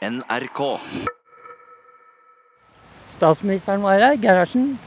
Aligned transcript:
NRK. 0.00 0.60
Statsministeren 3.10 3.82
var 3.84 4.00
her, 4.00 4.16
Gerhardsen. 4.16 4.78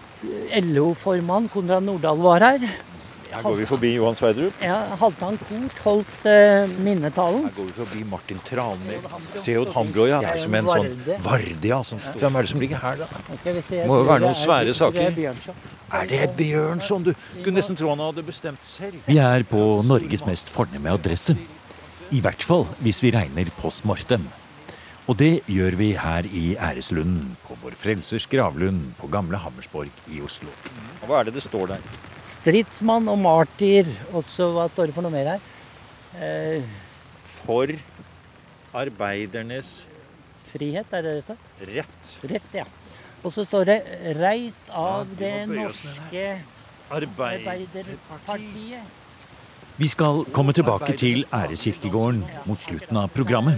LO-formann 0.58 1.50
Konrad 1.54 1.84
Nordahl 1.86 2.18
var 2.18 2.42
her. 2.42 2.66
Her 3.34 3.44
går 3.46 3.56
vi 3.60 3.68
forbi 3.70 3.92
Johan 3.94 4.18
Sverdrup. 4.18 4.58
Ja, 4.62 4.80
Halvdan 4.98 5.38
Koht 5.42 5.78
holdt 5.86 6.26
uh, 6.26 6.74
minnetalen. 6.86 7.46
Her 7.46 7.56
går 7.60 7.70
vi 7.70 7.76
forbi 7.78 8.04
Martin 8.10 8.42
Tranmæl. 8.48 9.06
Seod 9.46 9.70
Hambro, 9.78 10.10
ja. 10.10 10.20
Det 10.26 10.34
er 10.34 10.42
som 10.42 10.58
en 10.58 10.70
sånn 10.74 10.92
Varde, 11.28 11.70
ja. 11.70 11.80
Som, 11.86 12.02
hvem 12.18 12.38
er 12.42 12.48
det 12.48 12.54
som 12.56 12.66
ligger 12.66 12.82
her, 12.82 13.02
da? 13.06 13.08
Må 13.90 14.02
jo 14.02 14.10
være 14.10 14.22
noen 14.26 14.34
er- 14.34 14.42
svære 14.42 14.74
er 14.74 14.78
saker. 14.82 15.18
Er 15.94 16.10
det 16.10 16.24
Bjørnson, 16.42 17.10
du? 17.10 17.14
Kunne 17.44 17.60
nesten 17.62 17.78
tro 17.78 17.94
han 17.94 18.02
hadde 18.02 18.26
bestemt 18.26 18.66
selv. 18.66 18.98
Vi 19.06 19.22
er 19.22 19.46
på 19.50 19.66
Norges 19.86 20.26
mest 20.30 20.50
fornemme 20.54 20.94
adresse. 20.94 21.38
I 22.14 22.22
hvert 22.22 22.46
fall 22.46 22.66
hvis 22.82 23.02
vi 23.06 23.14
regner 23.14 23.50
postmortem. 23.62 24.26
Og 25.04 25.18
det 25.20 25.42
gjør 25.52 25.76
vi 25.76 25.90
her 26.00 26.24
i 26.32 26.54
Æreslunden, 26.56 27.34
på 27.44 27.58
Vår 27.60 27.74
Frelsers 27.76 28.24
gravlund 28.32 28.94
på 29.02 29.10
Gamle 29.12 29.36
Hammersborg 29.42 29.92
i 30.08 30.22
Oslo. 30.24 30.48
Hva 31.04 31.18
er 31.20 31.24
det 31.28 31.34
det 31.36 31.44
står 31.44 31.74
der? 31.74 31.82
Stridsmann 32.24 33.10
og 33.12 33.20
martyr. 33.20 33.84
Og 34.16 34.24
så 34.32 34.48
hva 34.56 34.70
står 34.72 34.88
det 34.88 34.96
for 34.96 35.04
noe 35.04 35.12
mer 35.12 35.28
her? 35.34 35.42
Eh, 36.24 36.64
For 37.44 37.68
arbeidernes 38.74 39.68
frihet, 40.54 40.88
er 40.96 41.02
det 41.04 41.12
det 41.18 41.24
står? 41.28 41.38
rett. 41.74 42.00
Rett, 42.32 42.50
ja. 42.62 42.66
Og 43.24 43.32
så 43.34 43.44
står 43.48 43.64
det 43.66 43.80
'reist 44.16 44.70
av 44.70 45.08
Ja, 45.08 45.14
det 45.20 45.48
norske 45.50 46.42
Arbeiderpartiet. 46.92 48.84
Vi 49.74 49.88
skal 49.90 50.22
komme 50.30 50.54
tilbake 50.54 50.94
til 50.94 51.24
Æreskirkegården 51.34 52.20
mot 52.46 52.60
slutten 52.62 52.98
av 53.00 53.08
programmet. 53.10 53.58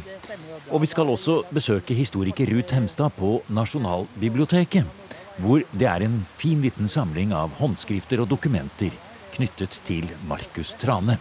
Og 0.71 0.79
vi 0.85 0.87
skal 0.87 1.09
også 1.11 1.41
besøke 1.51 1.97
historiker 1.97 2.47
Ruth 2.53 2.71
Hemstad 2.71 3.11
på 3.17 3.41
Nasjonalbiblioteket. 3.51 4.87
Hvor 5.43 5.65
det 5.75 5.89
er 5.91 6.05
en 6.05 6.21
fin 6.31 6.63
liten 6.63 6.87
samling 6.87 7.33
av 7.35 7.51
håndskrifter 7.59 8.23
og 8.23 8.31
dokumenter 8.31 8.95
knyttet 9.35 9.81
til 9.83 10.07
Markus 10.29 10.71
Trane. 10.79 11.17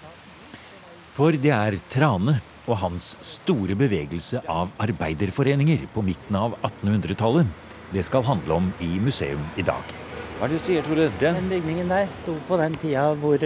For 1.18 1.34
det 1.34 1.50
er 1.50 1.80
Trane 1.90 2.38
og 2.64 2.78
hans 2.86 3.16
store 3.26 3.74
bevegelse 3.74 4.44
av 4.46 4.70
arbeiderforeninger 4.78 5.88
på 5.92 6.06
midten 6.06 6.38
av 6.38 6.54
1800-tallet 6.62 7.50
det 7.94 8.02
skal 8.06 8.24
handle 8.26 8.62
om 8.62 8.72
i 8.82 8.94
museum 9.02 9.42
i 9.58 9.66
dag. 9.66 9.94
Hva 10.38 10.46
er 10.46 10.54
det 10.54 10.58
du 10.58 10.64
sier, 10.66 10.86
Tore? 10.86 11.10
Den? 11.20 11.36
Den 11.42 11.50
bygningen 11.50 11.90
der 11.90 12.06
sto 12.22 12.34
på 12.48 12.58
den 12.62 12.78
tida 12.82 13.10
hvor 13.18 13.42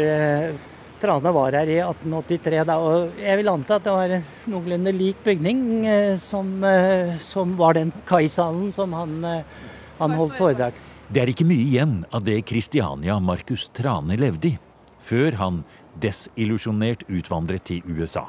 Trane 1.00 1.32
var 1.34 1.54
her 1.54 1.70
i 1.70 1.78
1883. 1.82 2.64
Da, 2.68 2.76
og 2.82 3.20
jeg 3.22 3.38
vil 3.40 3.50
anta 3.52 3.78
at 3.78 3.86
det 3.86 3.94
var 3.94 4.14
en 4.16 4.26
noenlunde 4.50 4.92
lik 4.96 5.20
bygning 5.24 5.60
eh, 5.86 6.14
som, 6.20 6.50
eh, 6.66 7.16
som 7.22 7.54
var 7.58 7.78
den 7.78 7.92
kaisalen 8.08 8.72
som 8.74 8.96
han, 8.96 9.18
eh, 9.24 9.68
han 9.98 10.16
holdt 10.18 10.38
foredrag. 10.38 10.80
Det 11.08 11.22
er 11.22 11.32
ikke 11.32 11.46
mye 11.48 11.64
igjen 11.64 11.94
av 12.12 12.24
det 12.26 12.40
Kristiania 12.48 13.16
Markus 13.22 13.68
Trane 13.72 14.18
levde 14.20 14.50
i, 14.50 14.56
før 15.00 15.38
han 15.40 15.62
desillusjonert 15.98 17.06
utvandret 17.08 17.64
til 17.70 17.86
USA. 17.86 18.26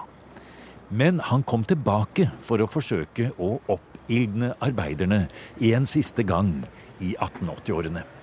Men 0.89 1.19
han 1.21 1.43
kom 1.43 1.65
tilbake 1.69 2.29
for 2.41 2.61
å 2.61 2.69
forsøke 2.69 3.33
å 3.37 3.57
oppildne 3.69 4.55
arbeiderne 4.63 5.25
en 5.69 5.89
siste 5.89 6.25
gang 6.25 6.55
i 6.99 7.13
1880-årene. 7.19 8.18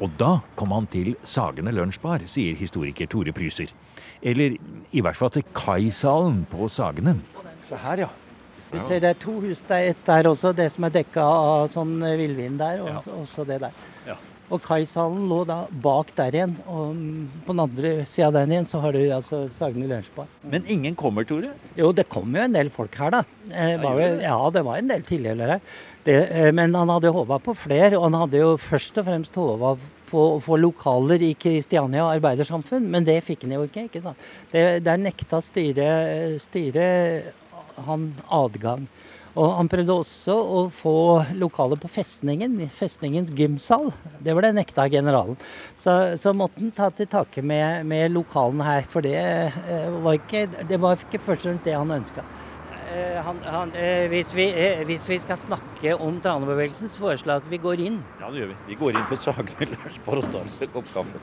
Og 0.00 0.10
da 0.20 0.38
kom 0.56 0.72
han 0.72 0.86
til 0.90 1.12
Sagene 1.28 1.72
lunsjbar, 1.76 2.22
sier 2.30 2.56
historiker 2.56 3.08
Tore 3.10 3.34
Pryser. 3.36 3.68
Eller 4.22 4.56
i 4.92 5.00
hvert 5.04 5.16
fall 5.18 5.32
til 5.34 5.44
Kaisalen 5.56 6.42
på 6.50 6.68
Sagene. 6.72 7.18
Se 7.68 7.76
her, 7.76 8.06
ja. 8.06 8.10
Vi 8.70 8.78
ser 8.86 9.00
det 9.02 9.08
er 9.16 9.18
to 9.18 9.32
hus 9.42 9.60
der, 9.66 9.88
et 9.90 10.02
der 10.06 10.28
også, 10.30 10.52
det 10.54 10.68
som 10.72 10.84
er 10.86 10.92
dekka 10.94 11.22
av 11.26 11.68
sånn 11.72 11.96
eh, 12.06 12.14
villvin 12.20 12.56
der, 12.60 12.80
og 12.84 12.88
Ja. 12.92 13.00
også 13.18 13.44
det 13.48 13.60
der. 13.64 13.72
Ja. 14.06 14.14
Og 14.50 14.60
kaisalen 14.62 15.28
lå 15.30 15.44
da 15.46 15.56
bak 15.70 16.08
der 16.16 16.30
igjen, 16.34 16.54
og 16.66 16.94
på 17.46 17.52
den 17.54 17.60
andre 17.64 17.90
sida 18.06 18.28
av 18.28 18.32
den 18.38 18.50
igjen 18.54 18.66
så 18.66 18.80
har 18.82 18.92
du 18.94 18.98
altså 19.14 19.42
Sagene 19.58 19.86
lunsjbar. 19.90 20.26
Men 20.42 20.64
ingen 20.66 20.94
kommer, 20.98 21.26
Tore? 21.26 21.50
Jo, 21.78 21.90
det 21.92 22.08
kom 22.08 22.30
jo 22.34 22.42
en 22.42 22.52
del 22.54 22.70
folk 22.70 22.94
her, 22.98 23.10
da. 23.10 23.22
Det 23.48 23.76
var 23.82 23.98
jo, 24.00 24.08
ja, 24.22 24.38
det 24.54 24.64
var 24.66 24.78
en 24.78 24.88
del 24.90 25.02
tilhørere 25.06 25.58
her. 25.58 25.60
Det, 26.04 26.16
eh, 26.32 26.52
men 26.56 26.74
han 26.74 26.88
hadde 26.88 27.12
håpa 27.12 27.38
på 27.44 27.54
flere, 27.54 27.96
og 27.98 28.08
han 28.08 28.20
hadde 28.22 28.40
jo 28.40 28.54
først 28.60 29.00
og 29.00 29.08
fremst 29.08 29.36
håpa 29.36 29.74
på 30.10 30.22
å 30.36 30.40
få 30.42 30.56
lokaler 30.58 31.22
i 31.22 31.34
Kristiania 31.38 32.08
arbeidersamfunn, 32.16 32.88
men 32.90 33.06
det 33.06 33.20
fikk 33.26 33.44
han 33.46 33.54
jo 33.58 33.66
ikke. 33.68 33.86
ikke 33.90 34.02
sant? 34.04 34.30
Det, 34.50 34.64
der 34.86 34.98
nekta 34.98 35.42
styret 35.44 36.40
styre 36.42 36.88
han 37.86 38.10
adgang. 38.26 38.88
Og 39.38 39.52
han 39.54 39.68
prøvde 39.70 39.94
også 39.94 40.34
å 40.34 40.62
få 40.74 40.94
lokaler 41.38 41.78
på 41.78 41.88
festningen, 41.92 42.56
festningens 42.74 43.30
gymsal. 43.36 43.92
Det 44.18 44.34
ble 44.34 44.50
nekta 44.56 44.88
generalen. 44.90 45.38
Så, 45.78 46.16
så 46.18 46.34
måtte 46.34 46.58
han 46.58 46.72
ta 46.74 46.90
til 46.90 47.06
takke 47.10 47.44
med, 47.46 47.86
med 47.86 48.10
lokalene 48.16 48.66
her, 48.66 48.88
for 48.90 49.06
det, 49.06 49.14
eh, 49.20 50.00
var 50.02 50.18
ikke, 50.18 50.48
det 50.66 50.80
var 50.82 50.98
ikke 50.98 51.22
først 51.22 51.46
og 51.46 51.52
fremst 51.52 51.68
det 51.68 51.78
han 51.78 51.98
ønska. 52.00 52.26
Han, 53.24 53.38
han, 53.44 53.72
eh, 53.76 54.08
hvis, 54.08 54.34
vi, 54.34 54.48
eh, 54.50 54.84
hvis 54.86 55.08
vi 55.08 55.18
skal 55.18 55.36
snakke 55.38 55.94
om 55.96 56.20
tranebevegelsen, 56.20 56.88
så 56.88 56.98
foreslår 56.98 57.32
jeg 57.32 57.42
at 57.44 57.50
vi 57.50 57.58
går 57.62 57.82
inn. 57.86 58.00
Ja, 58.20 58.30
det 58.30 58.40
gjør 58.40 58.50
vi. 58.52 58.56
Vi 58.68 58.78
går 58.80 58.96
inn 58.96 59.06
på 59.08 59.18
Sagene 59.20 59.68
Lars 59.74 60.00
og 60.06 60.24
tar 60.32 60.40
oss 60.40 60.58
en 60.60 60.72
kopp 60.74 60.90
kaffe. 60.94 61.20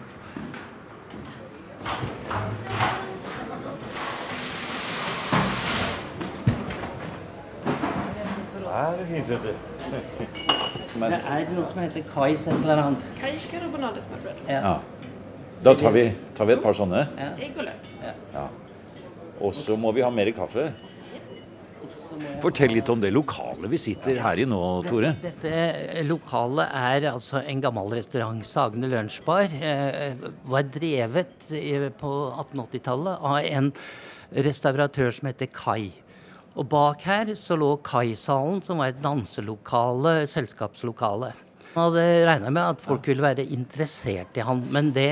Her 8.78 8.94
er 8.94 8.98
det 8.98 9.08
fint, 9.10 9.30
vet 9.30 9.44
du. 9.44 9.54
Det 10.98 11.14
er 11.14 11.50
noe 11.54 11.68
som 11.70 11.80
heter 11.82 12.04
Kais 12.10 12.48
et 12.48 12.54
eller 12.56 12.80
annet. 12.82 13.04
Kajska 13.20 13.60
robonadsmørbrød. 13.62 14.40
Ja. 14.50 14.62
Ja. 14.64 14.76
Da 15.66 15.74
tar 15.78 15.94
vi, 15.94 16.06
tar 16.38 16.50
vi 16.50 16.56
et 16.56 16.64
par 16.64 16.74
sånne. 16.78 17.04
Egg 17.38 17.58
og 17.58 17.68
løk. 17.68 17.90
Ja. 18.34 18.48
Og 19.42 19.54
så 19.58 19.78
må 19.78 19.92
vi 19.94 20.02
ha 20.06 20.10
mer 20.14 20.32
kaffe. 20.38 20.72
Fortell 22.42 22.74
litt 22.76 22.90
om 22.94 23.02
det 23.02 23.12
lokalet 23.14 23.70
vi 23.72 23.80
sitter 23.82 24.20
her 24.24 24.40
i 24.42 24.46
nå, 24.50 24.60
Tore. 24.88 25.14
Dette 25.22 26.04
lokalet 26.08 26.70
er 26.78 27.08
altså 27.12 27.42
en 27.44 27.62
gammel 27.64 27.96
restaurant. 27.98 28.44
Sagene 28.48 28.90
lunsjbar 28.92 29.48
eh, 29.62 30.14
var 30.46 30.68
drevet 30.74 31.52
i- 31.58 31.90
på 31.98 32.12
1880-tallet 32.44 33.24
av 33.32 33.40
en 33.46 33.72
restauratør 34.36 35.12
som 35.16 35.30
heter 35.32 35.50
Kai. 35.54 35.92
Og 36.58 36.66
bak 36.72 37.04
her 37.06 37.34
så 37.38 37.58
lå 37.60 37.76
Kai-salen, 37.86 38.64
som 38.66 38.80
var 38.82 38.90
et 38.94 39.02
danselokale, 39.04 40.24
selskapslokale. 40.30 41.34
Han 41.78 41.92
hadde 41.92 42.26
regna 42.26 42.50
med 42.50 42.72
at 42.74 42.80
folk 42.82 43.06
ville 43.06 43.22
være 43.22 43.44
interessert 43.54 44.34
i 44.40 44.42
han, 44.42 44.64
men 44.74 44.88
det, 44.96 45.12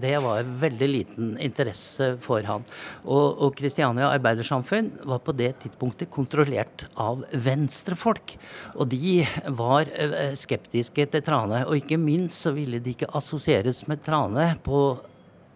det 0.00 0.14
var 0.24 0.46
veldig 0.62 0.86
liten 0.88 1.34
interesse 1.44 2.14
for 2.24 2.46
han. 2.48 2.62
Og, 3.04 3.42
og 3.44 3.50
Kristiania 3.58 4.08
Arbeidersamfunn 4.14 4.88
var 5.10 5.20
på 5.26 5.34
det 5.36 5.50
tidspunktet 5.60 6.08
kontrollert 6.14 6.86
av 6.96 7.26
venstrefolk. 7.44 8.32
Og 8.80 8.88
de 8.94 9.18
var 9.58 9.92
eh, 9.92 10.32
skeptiske 10.40 11.04
til 11.12 11.24
Trane, 11.26 11.66
og 11.68 11.82
ikke 11.82 12.00
minst 12.00 12.46
så 12.46 12.54
ville 12.56 12.80
de 12.80 12.94
ikke 12.96 13.10
assosieres 13.20 13.82
med 13.84 14.00
Trane 14.06 14.54
på 14.64 14.86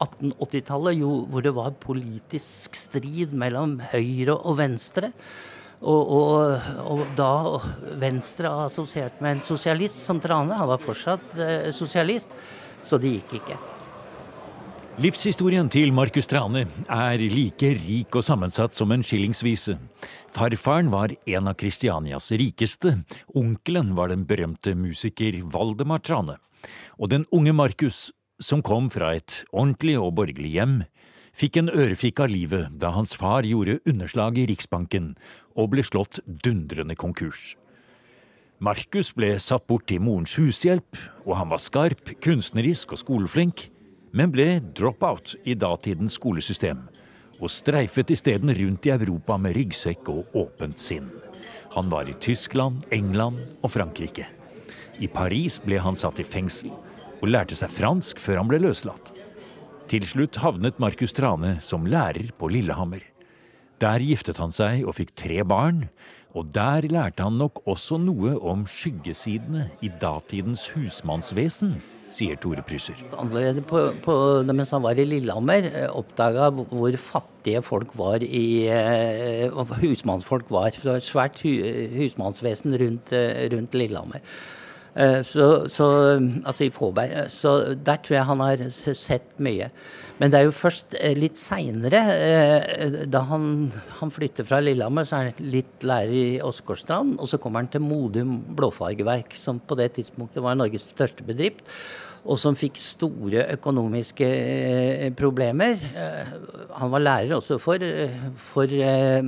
1880-tallet, 0.04 1.00
jo, 1.00 1.14
hvor 1.32 1.46
det 1.46 1.54
var 1.56 1.72
politisk 1.80 2.76
strid 2.76 3.32
mellom 3.32 3.78
høyre 3.94 4.36
og 4.36 4.60
venstre. 4.60 5.14
Og, 5.80 6.10
og, 6.12 6.70
og 6.84 7.04
da 7.16 7.32
Venstre 8.00 8.50
assosiert 8.66 9.20
med 9.24 9.38
en 9.38 9.44
sosialist 9.44 10.02
som 10.04 10.20
Trane, 10.20 10.52
han 10.56 10.68
var 10.68 10.82
fortsatt 10.82 11.36
eh, 11.40 11.70
sosialist, 11.72 12.34
så 12.84 13.00
det 13.00 13.14
gikk 13.16 13.38
ikke. 13.40 13.56
Livshistorien 15.00 15.70
til 15.72 15.94
Markus 15.96 16.28
Trane 16.28 16.66
er 16.92 17.22
like 17.32 17.70
rik 17.78 18.16
og 18.18 18.24
sammensatt 18.26 18.76
som 18.76 18.92
en 18.92 19.04
skillingsvise. 19.06 19.78
Farfaren 20.34 20.90
var 20.92 21.14
en 21.24 21.48
av 21.48 21.56
Kristianias 21.56 22.28
rikeste, 22.36 22.98
onkelen 23.32 23.94
var 23.96 24.12
den 24.12 24.26
berømte 24.28 24.74
musiker 24.76 25.38
Valdemar 25.48 26.04
Trane. 26.04 26.36
Og 27.00 27.08
den 27.14 27.24
unge 27.32 27.54
Markus, 27.56 28.10
som 28.36 28.60
kom 28.60 28.90
fra 28.92 29.14
et 29.16 29.46
ordentlig 29.54 29.96
og 29.96 30.18
borgerlig 30.18 30.52
hjem, 30.58 30.82
fikk 31.32 31.56
en 31.56 31.72
ørefik 31.72 32.20
av 32.20 32.28
livet 32.28 32.68
da 32.82 32.92
hans 32.92 33.14
far 33.16 33.48
gjorde 33.48 33.78
underslag 33.88 34.36
i 34.36 34.44
Riksbanken 34.50 35.14
og 35.56 35.72
ble 35.72 35.84
slått 35.86 36.20
dundrende 36.26 36.96
konkurs. 36.98 37.54
Markus 38.60 39.14
ble 39.16 39.32
satt 39.40 39.64
bort 39.70 39.86
til 39.88 40.02
morens 40.04 40.34
hushjelp, 40.36 40.98
og 41.24 41.36
han 41.38 41.48
var 41.48 41.62
skarp, 41.64 42.10
kunstnerisk 42.20 42.92
og 42.92 43.00
skoleflink, 43.00 43.70
men 44.12 44.32
ble 44.34 44.58
drop-out 44.76 45.32
i 45.48 45.54
datidens 45.56 46.18
skolesystem, 46.18 46.82
og 47.40 47.48
streifet 47.48 48.12
isteden 48.12 48.52
rundt 48.52 48.84
i 48.84 48.92
Europa 48.92 49.38
med 49.40 49.56
ryggsekk 49.56 50.10
og 50.12 50.36
åpent 50.36 50.82
sinn. 50.82 51.08
Han 51.72 51.88
var 51.88 52.10
i 52.10 52.16
Tyskland, 52.20 52.82
England 52.92 53.40
og 53.62 53.72
Frankrike. 53.72 54.26
I 55.00 55.08
Paris 55.08 55.56
ble 55.64 55.78
han 55.80 55.96
satt 55.96 56.20
i 56.20 56.26
fengsel, 56.26 56.74
og 57.20 57.30
lærte 57.32 57.56
seg 57.56 57.72
fransk 57.72 58.20
før 58.20 58.42
han 58.42 58.50
ble 58.50 58.60
løslatt. 58.60 59.14
Til 59.90 60.04
slutt 60.06 60.36
havnet 60.42 60.76
Markus 60.82 61.16
Trane 61.16 61.56
som 61.64 61.88
lærer 61.88 62.28
på 62.38 62.50
Lillehammer. 62.52 63.00
Der 63.80 64.02
giftet 64.04 64.36
han 64.42 64.52
seg 64.52 64.84
og 64.84 64.98
fikk 64.98 65.14
tre 65.16 65.40
barn, 65.48 65.86
Og 66.38 66.50
der 66.54 66.86
lærte 66.86 67.24
han 67.26 67.40
nok 67.40 67.62
også 67.66 67.96
noe 67.98 68.36
om 68.46 68.62
skyggesidene 68.68 69.64
i 69.82 69.88
datidens 70.02 70.68
husmannsvesen, 70.76 71.72
sier 72.14 72.38
Tore 72.42 72.62
Prysser. 72.66 73.00
Allerede 73.18 73.64
på, 73.66 73.82
på, 74.04 74.14
mens 74.46 74.70
han 74.74 74.84
var 74.84 74.98
i 74.98 75.06
Lillehammer, 75.08 75.66
eh, 75.66 75.88
oppdaga 75.90 76.52
hvor 76.54 76.96
fattige 77.02 77.64
folk 77.66 77.96
var 77.98 78.22
i 78.22 78.46
uh, 78.70 79.74
Husmannsfolk 79.82 80.50
var. 80.54 80.70
Så 80.74 80.86
det 80.86 80.92
var 80.92 81.02
et 81.02 81.10
svært 81.10 81.42
hu, 81.42 81.50
husmannsvesen 81.98 82.78
rundt, 82.78 83.14
uh, 83.14 83.44
rundt 83.54 83.78
Lillehammer. 83.78 84.22
Uh, 84.96 85.20
så, 85.26 85.48
så, 85.70 85.86
altså 86.44 86.66
i 86.66 86.74
Fåberg. 86.74 87.16
Så 87.32 87.74
der 87.74 88.02
tror 88.02 88.18
jeg 88.18 88.28
han 88.30 88.44
har 88.44 88.64
sett 88.74 89.34
mye. 89.42 89.70
Men 90.20 90.32
det 90.32 90.36
er 90.36 90.48
jo 90.50 90.52
først 90.52 90.98
litt 91.16 91.38
seinere, 91.40 92.00
da 93.08 93.22
han, 93.30 93.70
han, 94.02 94.10
flytter 94.12 94.44
fra 94.44 94.58
Lillehammer, 94.60 95.06
så 95.08 95.16
er 95.16 95.30
han 95.30 95.46
litt 95.54 95.86
lærer 95.88 96.12
i 96.12 96.42
Åsgårdstrand. 96.44 97.14
Og 97.16 97.30
så 97.30 97.40
kommer 97.40 97.62
han 97.62 97.70
til 97.72 97.80
Modum 97.80 98.34
Blåfargeverk, 98.58 99.32
som 99.32 99.62
på 99.64 99.78
det 99.80 99.94
tidspunktet 99.96 100.44
var 100.44 100.58
Norges 100.60 100.84
største 100.90 101.24
bedrift 101.24 101.64
og 102.20 102.36
som 102.40 102.56
fikk 102.58 102.76
store 102.80 103.46
økonomiske 103.54 104.28
eh, 104.28 105.06
problemer. 105.16 105.80
Eh, 105.96 106.32
han 106.76 106.92
var 106.92 107.02
lærer 107.02 107.36
også 107.38 107.56
for, 107.62 107.82
for, 108.36 108.68
eh, 108.68 109.20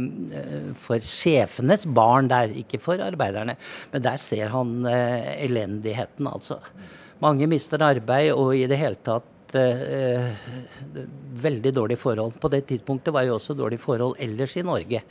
for, 0.81 1.07
sjefenes 1.07 1.87
barn 1.89 2.29
der, 2.31 2.53
ikke 2.63 2.81
for 2.83 3.01
arbeiderne. 3.03 3.57
Men 3.95 4.05
der 4.05 4.21
ser 4.21 4.53
han 4.53 4.83
elendigheten, 4.87 6.29
altså. 6.29 6.61
Mange 7.23 7.47
mister 7.47 7.79
arbeid 7.87 8.33
og 8.35 8.57
i 8.59 8.67
det 8.67 8.81
hele 8.81 8.99
tatt 8.99 9.29
veldig 9.53 11.71
dårlige 11.77 12.01
forhold. 12.01 12.33
På 12.41 12.49
det 12.51 12.65
tidspunktet 12.71 13.13
var 13.15 13.27
jo 13.29 13.37
også 13.37 13.55
dårlige 13.55 13.83
forhold 13.83 14.17
ellers 14.25 14.57
i 14.57 14.65
Norge. 14.65 15.03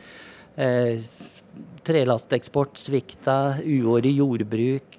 Trelasteksport 1.86 2.82
svikta, 2.82 3.38
uår 3.62 4.10
i 4.10 4.16
jordbruk 4.18 4.98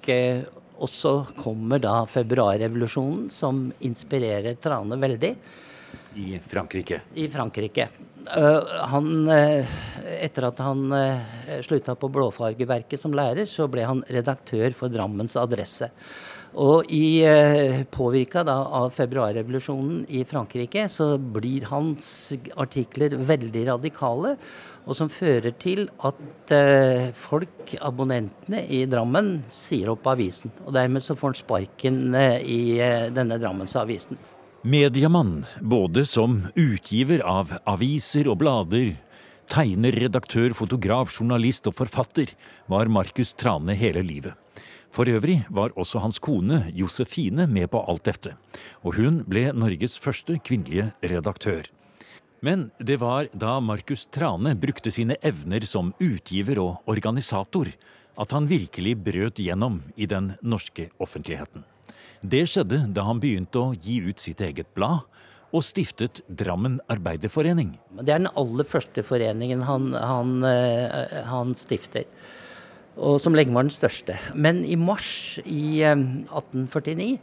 og 0.77 0.89
så 0.89 1.13
kommer 1.37 1.81
da 1.83 2.01
februarrevolusjonen, 2.09 3.29
som 3.33 3.67
inspirerer 3.85 4.57
Trane 4.61 4.97
veldig. 4.99 5.35
I 6.15 6.39
Frankrike? 6.39 7.01
I 7.13 7.29
Frankrike. 7.29 7.87
Uh, 8.23 8.61
han, 8.91 9.07
uh, 9.27 9.73
etter 10.21 10.47
at 10.47 10.61
han 10.63 10.85
uh, 10.93 11.57
slutta 11.65 11.95
på 11.99 12.09
Blåfargeverket 12.13 13.01
som 13.01 13.15
lærer, 13.17 13.45
så 13.49 13.67
ble 13.71 13.85
han 13.87 14.03
redaktør 14.07 14.73
for 14.77 14.93
Drammens 14.93 15.35
Adresse. 15.39 15.89
Og 16.53 16.89
i 16.93 17.25
uh, 17.25 17.81
påvirka 17.91 18.45
av 18.45 18.93
februarrevolusjonen 18.93 20.05
i 20.13 20.23
Frankrike, 20.29 20.85
så 20.89 21.15
blir 21.17 21.65
hans 21.71 22.07
artikler 22.55 23.17
veldig 23.17 23.67
radikale 23.73 24.37
og 24.83 24.97
som 24.97 25.09
fører 25.11 25.53
til 25.61 25.87
at 26.03 26.51
eh, 26.53 27.09
folk, 27.15 27.73
abonnentene 27.83 28.63
i 28.67 28.83
Drammen, 28.89 29.37
sier 29.51 29.93
opp 29.93 30.07
avisen. 30.11 30.51
Og 30.65 30.73
dermed 30.75 31.03
så 31.03 31.15
får 31.15 31.31
han 31.31 31.39
sparken 31.39 31.99
eh, 32.19 32.37
i 32.43 32.61
eh, 32.83 33.09
denne 33.13 33.39
Drammensavisen. 33.41 34.19
Mediemann, 34.63 35.41
både 35.59 36.05
som 36.07 36.39
utgiver 36.55 37.23
av 37.27 37.51
aviser 37.67 38.29
og 38.31 38.39
blader, 38.43 38.93
tegner, 39.51 39.95
redaktør, 40.05 40.55
fotograf, 40.55 41.11
journalist 41.11 41.67
og 41.67 41.75
forfatter, 41.81 42.31
var 42.71 42.91
Markus 42.91 43.33
Trane 43.35 43.75
hele 43.75 44.03
livet. 44.05 44.39
For 44.93 45.09
øvrig 45.09 45.41
var 45.49 45.73
også 45.79 46.03
hans 46.03 46.19
kone 46.21 46.67
Josefine 46.77 47.47
med 47.49 47.71
på 47.73 47.81
alt 47.81 48.05
dette, 48.05 48.35
og 48.85 48.99
hun 48.99 49.23
ble 49.25 49.47
Norges 49.57 49.97
første 49.99 50.37
kvinnelige 50.45 50.91
redaktør. 51.01 51.65
Men 52.43 52.71
det 52.77 52.97
var 52.99 53.29
da 53.31 53.59
Markus 53.63 54.05
Trane 54.11 54.51
brukte 54.59 54.91
sine 54.91 55.15
evner 55.23 55.63
som 55.63 55.93
utgiver 56.03 56.59
og 56.59 56.89
organisator, 56.91 57.69
at 58.19 58.33
han 58.35 58.49
virkelig 58.49 58.97
brøt 58.99 59.39
gjennom 59.39 59.77
i 59.95 60.09
den 60.11 60.33
norske 60.43 60.89
offentligheten. 60.99 61.63
Det 62.19 62.41
skjedde 62.51 62.81
da 62.91 63.05
han 63.07 63.21
begynte 63.23 63.61
å 63.61 63.71
gi 63.71 64.01
ut 64.03 64.19
sitt 64.19 64.43
eget 64.43 64.67
blad, 64.75 65.05
og 65.53 65.63
stiftet 65.63 66.19
Drammen 66.27 66.81
Arbeiderforening. 66.91 67.77
Det 68.01 68.11
er 68.11 68.25
den 68.25 68.31
aller 68.35 68.67
første 68.67 69.05
foreningen 69.07 69.63
han, 69.63 69.93
han, 69.95 70.35
eh, 70.43 71.23
han 71.29 71.55
stifter. 71.55 72.09
Og 72.97 73.21
som 73.23 73.37
lenge 73.37 73.55
var 73.55 73.69
den 73.69 73.73
største. 73.73 74.17
Men 74.35 74.65
i 74.65 74.75
mars 74.75 75.39
i 75.45 75.79
1849 75.85 77.07
eh, 77.13 77.19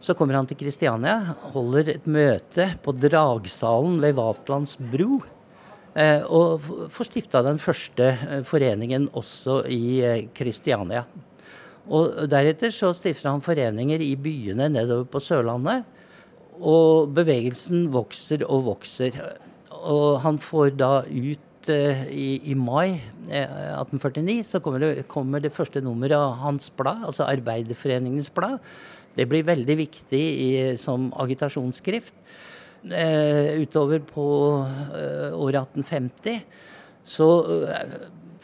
så 0.00 0.14
kommer 0.14 0.36
han 0.38 0.46
til 0.48 0.58
Kristiania, 0.60 1.36
holder 1.54 1.94
et 1.96 2.06
møte 2.10 2.68
på 2.84 2.94
Dragsalen 2.94 3.98
ved 4.02 4.16
Vatlands 4.18 4.76
bro. 4.78 5.22
Eh, 5.96 6.20
og 6.28 6.60
får 6.92 7.08
stifta 7.08 7.40
den 7.46 7.56
første 7.60 8.10
eh, 8.12 8.42
foreningen 8.44 9.08
også 9.16 9.62
i 9.72 10.26
Kristiania. 10.36 11.06
Eh, 11.06 11.22
og 11.86 12.26
Deretter 12.28 12.72
så 12.74 12.90
stifter 12.96 13.30
han 13.30 13.44
foreninger 13.44 14.02
i 14.02 14.12
byene 14.18 14.68
nedover 14.74 15.06
på 15.08 15.22
Sørlandet. 15.22 15.86
Og 16.56 17.12
bevegelsen 17.16 17.86
vokser 17.94 18.44
og 18.44 18.64
vokser. 18.66 19.16
Og 19.86 20.20
han 20.24 20.40
får 20.42 20.74
da 20.76 20.92
ut 21.06 21.42
i, 21.66 22.26
i, 22.46 22.54
mai 22.54 23.00
1849 23.26 24.44
så 24.46 24.60
kommer 24.62 24.82
det, 24.84 25.06
kommer 25.10 25.42
det 25.42 25.50
første 25.54 25.80
nummeret 25.82 26.14
av 26.14 26.36
hans 26.44 26.68
blad, 26.78 27.02
altså 27.08 27.26
Arbeiderforeningens 27.26 28.30
blad. 28.34 28.60
Det 29.16 29.26
blir 29.28 29.46
veldig 29.48 29.76
viktig 29.80 30.20
i, 30.20 30.50
som 30.80 31.08
agitasjonsskrift. 31.16 32.14
Eh, 32.86 33.56
utover 33.62 34.04
på 34.06 34.26
eh, 34.94 35.32
året 35.34 35.64
1850 35.72 36.42
så 37.06 37.26
eh, 37.66 37.96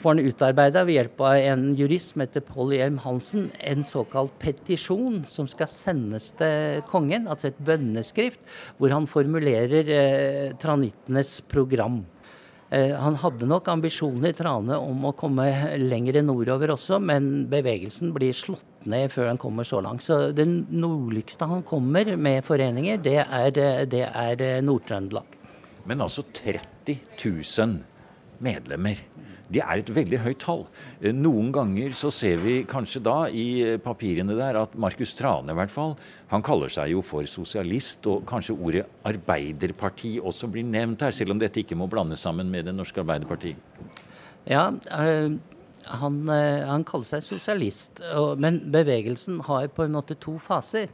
får 0.03 0.17
han 0.17 0.31
utarbeida 0.31 0.83
ved 0.87 0.97
hjelp 0.97 1.21
av 1.23 1.37
en 1.39 1.67
jurist 1.79 2.13
som 2.13 2.25
heter 2.25 2.43
Paul 2.47 2.73
Hjelm 2.75 2.99
Hansen, 3.05 3.51
en 3.61 3.85
såkalt 3.87 4.35
petisjon 4.43 5.23
som 5.31 5.47
skal 5.51 5.71
sendes 5.71 6.33
til 6.39 6.83
kongen, 6.91 7.29
altså 7.31 7.51
et 7.51 7.61
bønneskrift, 7.63 8.43
hvor 8.79 8.95
han 8.95 9.07
formulerer 9.11 9.93
eh, 9.99 10.57
tranittenes 10.63 11.37
program. 11.53 12.03
Eh, 12.73 12.95
han 12.97 13.19
hadde 13.21 13.45
nok 13.45 13.67
ambisjoner, 13.69 14.33
Trane, 14.33 14.79
om 14.81 15.03
å 15.05 15.13
komme 15.13 15.45
lenger 15.77 16.23
nordover 16.25 16.73
også, 16.73 16.97
men 17.05 17.45
bevegelsen 17.53 18.15
blir 18.17 18.33
slått 18.33 18.87
ned 18.89 19.13
før 19.13 19.29
han 19.29 19.41
kommer 19.41 19.67
så 19.69 19.83
langt. 19.85 20.01
Så 20.07 20.31
det 20.33 20.47
nordligste 20.49 21.49
han 21.51 21.67
kommer 21.69 22.15
med 22.17 22.41
foreninger, 22.47 23.03
det 23.05 23.19
er, 23.27 23.53
det 23.93 24.07
er 24.09 24.65
Nord-Trøndelag. 24.65 25.37
Men 25.85 26.01
altså 26.07 26.25
30 26.33 26.97
000 27.21 27.77
medlemmer. 28.41 29.05
Det 29.53 29.61
er 29.61 29.83
et 29.83 29.91
veldig 29.93 30.21
høyt 30.25 30.41
tall. 30.41 30.63
Eh, 31.03 31.13
noen 31.13 31.51
ganger 31.53 31.93
så 31.97 32.11
ser 32.15 32.41
vi 32.41 32.63
kanskje 32.69 33.03
da 33.05 33.17
i 33.29 33.47
eh, 33.67 33.79
papirene 33.83 34.37
der 34.39 34.57
at 34.63 34.77
Markus 34.81 35.13
Trane 35.19 35.53
i 35.53 35.59
hvert 35.59 35.73
fall, 35.73 35.97
han 36.33 36.45
kaller 36.47 36.73
seg 36.73 36.95
jo 36.95 37.03
for 37.05 37.29
sosialist, 37.29 38.07
og 38.09 38.25
kanskje 38.29 38.57
ordet 38.57 38.87
Arbeiderparti 39.09 40.15
også 40.23 40.49
blir 40.53 40.65
nevnt 40.65 41.05
her, 41.05 41.13
selv 41.13 41.35
om 41.35 41.43
dette 41.43 41.61
ikke 41.61 41.77
må 41.77 41.91
blandes 41.91 42.25
sammen 42.25 42.49
med 42.53 42.71
Det 42.71 42.75
norske 42.77 43.03
Arbeiderparti. 43.03 43.53
Ja, 44.49 44.71
øh, 44.71 45.37
han, 46.01 46.17
øh, 46.29 46.63
han, 46.71 46.87
kaller 46.89 47.11
seg 47.11 47.27
sosialist, 47.27 48.01
og, 48.15 48.41
men 48.41 48.63
bevegelsen 48.73 49.43
har 49.49 49.69
på 49.69 49.85
en 49.85 49.99
måte 49.99 50.17
to 50.17 50.39
faser. 50.41 50.89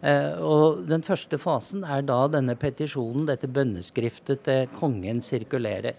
Uh, 0.00 0.40
og 0.40 0.78
Den 0.88 1.02
første 1.04 1.36
fasen 1.36 1.82
er 1.84 2.00
da 2.08 2.22
denne 2.32 2.54
petisjonen, 2.56 3.26
dette 3.28 3.50
bønneskriftet 3.52 4.46
til 4.46 4.70
kongen 4.72 5.20
sirkulerer. 5.20 5.98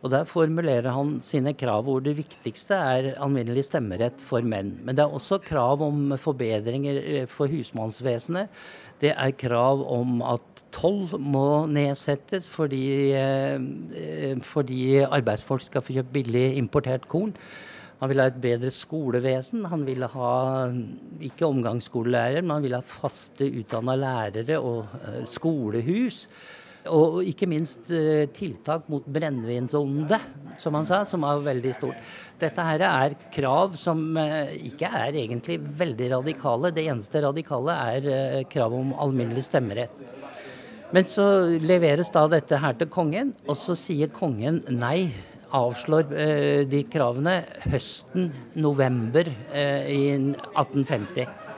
Og 0.00 0.10
Der 0.10 0.24
formulerer 0.24 0.94
han 0.94 1.18
sine 1.20 1.52
krav 1.52 1.84
hvor 1.84 2.00
det 2.00 2.16
viktigste 2.16 2.74
er 2.74 3.10
alminnelig 3.20 3.66
stemmerett 3.68 4.20
for 4.24 4.40
menn. 4.40 4.78
Men 4.84 4.96
det 4.96 5.04
er 5.04 5.12
også 5.12 5.42
krav 5.44 5.82
om 5.84 6.14
forbedringer 6.16 7.00
eh, 7.02 7.26
for 7.28 7.52
husmannsvesenet. 7.52 8.48
Det 9.00 9.12
er 9.12 9.36
krav 9.36 9.84
om 9.84 10.22
at 10.24 10.62
toll 10.72 11.04
må 11.20 11.66
nedsettes 11.68 12.48
fordi, 12.48 13.12
eh, 13.12 14.40
fordi 14.46 15.02
arbeidsfolk 15.04 15.66
skal 15.66 15.84
få 15.84 15.98
kjøpt 15.98 16.14
billig 16.16 16.46
importert 16.56 17.04
korn. 17.08 17.34
Han 18.00 18.08
ville 18.08 18.24
ha 18.24 18.30
et 18.32 18.40
bedre 18.40 18.70
skolevesen. 18.72 19.66
Han 19.68 19.84
ville 19.84 20.08
ha 20.08 20.32
ikke 21.20 21.50
omgangsskolelærer, 21.50 22.40
men 22.40 22.54
han 22.56 22.64
ville 22.64 22.80
ha 22.80 22.86
faste 22.86 23.44
utdanna 23.44 23.98
lærere 24.00 24.56
og 24.56 24.88
eh, 25.04 25.26
skolehus. 25.28 26.24
Og 26.88 27.18
ikke 27.28 27.48
minst 27.50 27.90
eh, 27.92 28.24
tiltak 28.32 28.86
mot 28.88 29.04
brennevinsonde, 29.04 30.16
som 30.60 30.78
han 30.78 30.86
sa, 30.88 31.02
som 31.04 31.26
var 31.26 31.42
veldig 31.44 31.72
stort. 31.76 31.98
Dette 32.40 32.64
her 32.64 32.84
er 32.86 33.16
krav 33.34 33.76
som 33.76 34.16
eh, 34.16 34.54
ikke 34.70 34.88
er 34.88 35.18
egentlig 35.20 35.58
veldig 35.60 36.08
radikale. 36.14 36.72
Det 36.72 36.86
eneste 36.88 37.20
radikale 37.26 37.76
er 37.92 38.08
eh, 38.14 38.38
krav 38.48 38.78
om 38.78 38.94
alminnelig 38.96 39.44
stemmerett. 39.50 40.00
Men 40.90 41.04
så 41.06 41.26
leveres 41.60 42.10
da 42.14 42.24
dette 42.32 42.58
her 42.58 42.80
til 42.80 42.88
kongen, 42.90 43.34
og 43.46 43.60
så 43.60 43.76
sier 43.78 44.10
kongen 44.14 44.64
nei. 44.72 45.10
Avslår 45.50 46.12
de 46.70 46.80
kravene 46.86 47.40
høsten, 47.72 48.28
november 48.54 49.26
i 49.26 50.12
1850. 50.14 51.49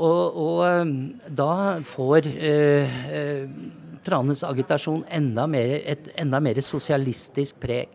Og, 0.00 0.40
og 0.40 1.34
da 1.36 1.52
får 1.84 2.30
Tranes 4.00 4.40
agitasjon 4.46 5.02
enda 5.12 5.44
mer, 5.50 5.74
et 5.84 6.06
enda 6.20 6.40
mer 6.40 6.60
sosialistisk 6.64 7.58
preg. 7.60 7.90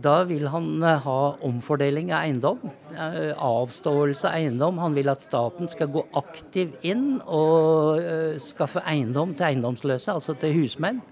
Da 0.00 0.22
vil 0.24 0.46
han 0.48 0.80
eh, 0.86 1.00
ha 1.04 1.18
omfordeling 1.44 2.12
av 2.14 2.24
eiendom, 2.24 2.60
eh, 2.94 3.34
avståelse 3.36 4.30
av 4.30 4.38
eiendom. 4.38 4.78
Han 4.80 4.96
vil 4.96 5.10
at 5.12 5.24
staten 5.24 5.68
skal 5.68 5.90
gå 5.92 6.06
aktivt 6.16 6.86
inn 6.88 7.18
og 7.26 8.00
skaffe 8.40 8.80
eiendom 8.88 9.34
til 9.36 9.50
eiendomsløse, 9.50 10.14
altså 10.14 10.38
til 10.40 10.56
husmenn. 10.56 11.02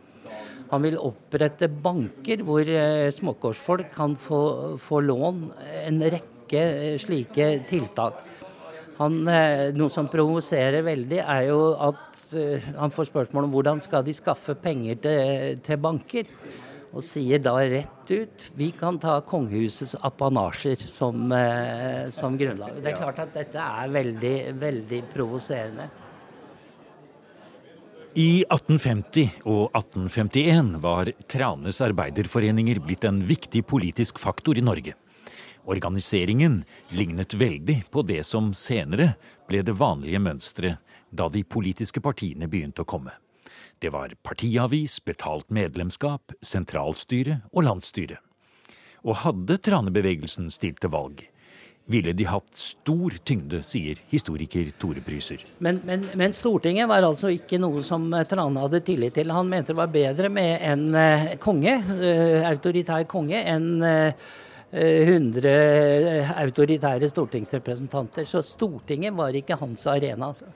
Han 0.71 0.85
vil 0.85 0.99
opprette 1.01 1.69
banker 1.69 2.45
hvor 2.45 2.69
småkårsfolk 3.17 3.93
kan 3.93 4.17
få, 4.21 4.41
få, 4.81 5.01
lån. 5.01 5.45
En 5.85 6.03
rekke 6.17 6.65
slike 7.01 7.53
tiltak. 7.69 8.21
Han, 8.99 9.21
noe 9.79 9.93
som 9.95 10.09
provoserer 10.11 10.83
veldig, 10.83 11.21
er 11.23 11.43
jo 11.53 11.61
at 11.79 12.33
han 12.77 12.93
får 12.93 13.09
spørsmål 13.13 13.47
om 13.47 13.53
hvordan 13.55 13.79
skal 13.81 14.03
de 14.05 14.13
skaffe 14.17 14.57
penger 14.59 14.99
til, 15.05 15.61
til 15.65 15.79
banker 15.81 16.27
og 16.89 17.05
sier 17.05 17.41
da 17.43 17.55
rett 17.61 18.11
ut 18.11 18.49
vi 18.57 18.71
kan 18.77 18.99
ta 19.01 19.19
kongehusets 19.27 19.97
apanasjer 20.09 20.81
som, 20.81 21.31
eh, 21.33 22.09
som 22.11 22.37
grunnlag. 22.39 22.81
Det 22.83 22.93
er 22.93 22.97
klart 22.97 23.19
at 23.19 23.35
dette 23.35 23.59
er 23.59 23.89
veldig, 23.93 24.37
veldig 24.59 25.03
provoserende. 25.13 25.89
I 28.19 28.45
1850 28.49 29.45
og 29.45 29.69
1851 29.77 30.79
var 30.83 31.13
Tranes 31.29 31.79
arbeiderforeninger 31.85 32.81
blitt 32.83 33.05
en 33.05 33.21
viktig 33.23 33.63
politisk 33.69 34.19
faktor 34.19 34.59
i 34.59 34.65
Norge. 34.65 34.97
Organiseringen 35.69 36.65
lignet 36.89 37.35
veldig 37.35 37.83
på 37.91 38.03
det 38.03 38.23
som 38.25 38.55
senere 38.57 39.11
ble 39.49 39.61
det 39.61 39.75
vanlige 39.77 40.21
mønsteret 40.25 40.95
da 41.11 41.27
de 41.29 41.43
politiske 41.45 42.01
partiene 42.01 42.49
begynte 42.49 42.87
å 42.87 42.89
komme. 42.89 43.13
Det 43.79 43.93
var 43.93 44.15
partiavis, 44.25 44.97
betalt 45.05 45.51
medlemskap, 45.53 46.33
sentralstyre 46.41 47.43
og 47.53 47.69
landsstyre. 47.69 48.17
Og 49.05 49.21
hadde 49.27 49.59
Tranebevegelsen 49.61 50.49
stilt 50.51 50.81
til 50.81 50.95
valg, 50.97 51.21
ville 51.89 52.17
de 52.17 52.25
hatt 52.33 52.49
stor 52.57 53.21
tyngde, 53.29 53.61
sier 53.65 54.01
historiker 54.09 54.73
Tore 54.81 55.05
Pryser. 55.05 55.45
Men, 55.65 55.83
men, 55.85 56.09
men, 56.17 56.33
Stortinget 56.37 56.89
var 56.89 57.05
altså 57.05 57.29
ikke 57.37 57.61
noe 57.61 57.85
som 57.85 58.09
Trane 58.29 58.65
hadde 58.65 58.83
tillit 58.89 59.21
til. 59.21 59.37
Han 59.37 59.53
mente 59.53 59.73
det 59.73 59.81
var 59.85 59.93
bedre 59.93 60.33
med 60.33 60.65
en 60.65 60.91
uh, 60.97 61.33
konge, 61.41 61.77
uh, 61.77 62.45
autoritær 62.49 63.05
konge, 63.09 63.41
enn 63.41 63.73
uh, 63.85 64.29
100 64.73 66.35
autoritære 66.45 67.09
stortingsrepresentanter. 67.09 68.27
Så 68.29 68.43
Stortinget 68.45 69.17
var 69.17 69.37
ikke 69.37 69.57
hans 69.57 69.87
arena. 69.87 70.29
altså. 70.29 70.51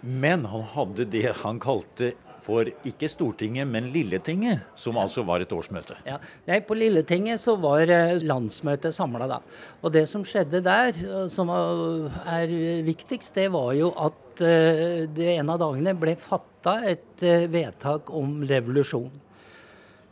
Men 0.00 0.44
han 0.44 0.66
hadde 0.74 1.06
det 1.08 1.30
han 1.42 1.60
kalte 1.62 2.12
for 2.44 2.68
ikke 2.84 3.08
Stortinget, 3.08 3.68
men 3.68 3.88
Lilletinget, 3.94 4.66
som 4.76 4.98
altså 5.00 5.24
var 5.24 5.40
et 5.40 5.52
årsmøte. 5.54 5.96
Ja, 6.04 6.18
Nei, 6.48 6.60
På 6.66 6.76
Lilletinget 6.76 7.40
så 7.40 7.56
var 7.60 7.88
eh, 7.88 8.18
landsmøtet 8.20 8.94
samla 8.94 9.28
da. 9.30 9.40
Og 9.80 9.94
det 9.94 10.04
som 10.10 10.26
skjedde 10.28 10.60
der, 10.64 10.92
eh, 10.92 11.26
som 11.32 11.48
er 11.54 12.52
viktigst, 12.84 13.34
det 13.38 13.48
var 13.54 13.72
jo 13.78 13.94
at 13.96 14.44
eh, 14.44 15.06
det 15.08 15.30
en 15.38 15.54
av 15.54 15.62
dagene 15.62 15.96
ble 15.96 16.16
fatta 16.20 16.82
et 16.90 17.24
vedtak 17.48 18.12
om 18.12 18.42
revolusjon. 18.48 19.12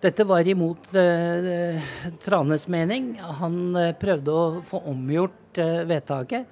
Dette 0.03 0.25
var 0.27 0.49
imot 0.51 0.89
Tranes 2.25 2.65
mening. 2.67 3.13
Han 3.39 3.77
prøvde 4.01 4.35
å 4.35 4.63
få 4.67 4.81
omgjort 4.91 5.61
vedtaket. 5.87 6.49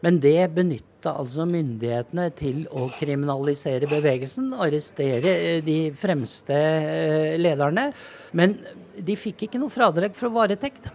Men 0.00 0.20
det 0.20 0.48
benytta 0.56 1.12
altså 1.20 1.44
myndighetene 1.48 2.30
til 2.36 2.62
å 2.72 2.86
kriminalisere 2.94 3.88
bevegelsen, 3.90 4.48
arrestere 4.56 5.34
eh, 5.36 5.60
de 5.64 5.78
fremste 5.96 6.56
eh, 6.56 7.36
lederne. 7.40 7.90
Men 8.36 8.56
de 8.96 9.16
fikk 9.16 9.46
ikke 9.46 9.60
noe 9.60 9.72
fradrag 9.72 10.16
for 10.16 10.32
varetekt. 10.32 10.88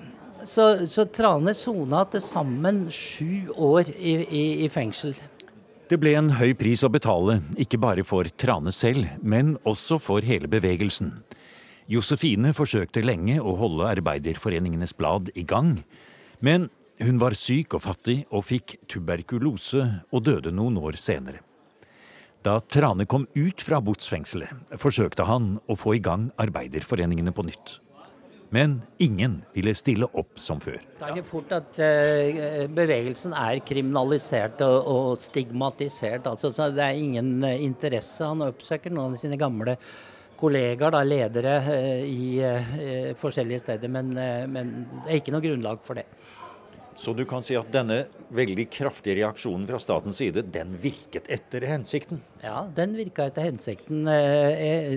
Så, 0.46 0.86
så 0.90 1.08
Trane 1.10 1.56
sona 1.58 2.04
til 2.10 2.22
sammen 2.22 2.86
sju 2.94 3.54
år 3.54 3.90
i, 3.94 4.18
i, 4.26 4.44
i 4.66 4.70
fengsel. 4.74 5.16
Det 5.86 6.00
ble 6.02 6.16
en 6.18 6.32
høy 6.34 6.56
pris 6.58 6.82
å 6.86 6.90
betale, 6.90 7.40
ikke 7.62 7.78
bare 7.82 8.06
for 8.06 8.26
Trane 8.42 8.74
selv, 8.74 9.06
men 9.22 9.54
også 9.70 10.00
for 10.02 10.26
hele 10.26 10.50
bevegelsen. 10.50 11.14
Josefine 11.86 12.50
forsøkte 12.58 13.04
lenge 13.06 13.38
å 13.38 13.52
holde 13.60 13.86
Arbeiderforeningenes 13.92 14.96
blad 14.98 15.30
i 15.38 15.44
gang, 15.46 15.84
men 16.42 16.70
hun 16.98 17.20
var 17.22 17.36
syk 17.38 17.76
og 17.78 17.84
fattig 17.86 18.24
og 18.32 18.48
fikk 18.48 18.80
tuberkulose 18.90 19.84
og 20.10 20.24
døde 20.26 20.54
noen 20.56 20.80
år 20.82 20.98
senere. 20.98 21.44
Da 22.46 22.58
Trane 22.62 23.06
kom 23.10 23.28
ut 23.36 23.62
fra 23.62 23.78
botsfengselet, 23.86 24.74
forsøkte 24.82 25.28
han 25.30 25.60
å 25.70 25.78
få 25.78 25.98
i 25.98 26.02
gang 26.02 26.32
arbeiderforeningene 26.42 27.34
på 27.36 27.46
nytt. 27.46 27.76
Men 28.54 28.80
ingen 29.02 29.40
ville 29.54 29.74
stille 29.78 30.10
opp 30.18 30.40
som 30.42 30.62
før. 30.62 30.80
Det 30.98 31.06
er 31.06 31.14
ikke 31.14 31.28
fort 31.28 31.54
at 31.54 31.80
uh, 31.82 32.66
bevegelsen 32.72 33.34
er 33.38 33.62
kriminalisert 33.66 34.62
og, 34.66 35.18
stigmatisert. 35.22 36.30
Altså, 36.30 36.54
det 36.74 36.86
er 36.86 36.98
ingen 37.02 37.34
uh, 37.44 37.54
interesse. 37.54 38.22
Han 38.26 38.46
oppsøker 38.46 38.94
noen 38.94 39.18
av 39.18 39.22
sine 39.22 39.38
gamle 39.42 39.78
kollegaer, 40.40 40.94
da, 40.96 41.04
ledere 41.06 41.58
uh, 41.66 42.06
i 42.06 43.14
forskjellige 43.20 43.66
steder, 43.66 43.92
men, 43.92 44.14
men 44.52 44.74
det 45.04 45.10
er 45.10 45.22
ikke 45.22 45.36
noe 45.36 45.46
grunnlag 45.46 45.84
for 45.86 46.02
det. 46.02 46.08
Så 46.96 47.12
du 47.14 47.26
kan 47.28 47.44
si 47.44 47.58
at 47.60 47.68
denne 47.74 48.06
veldig 48.36 48.70
kraftige 48.72 49.18
reaksjonen 49.20 49.66
fra 49.68 49.80
statens 49.84 50.22
side, 50.22 50.46
den 50.56 50.78
virket 50.80 51.28
etter 51.32 51.66
hensikten? 51.68 52.22
Ja, 52.40 52.62
den 52.76 52.94
virka 52.96 53.26
etter 53.28 53.44
hensikten. 53.50 54.08
Eh, 54.08 54.96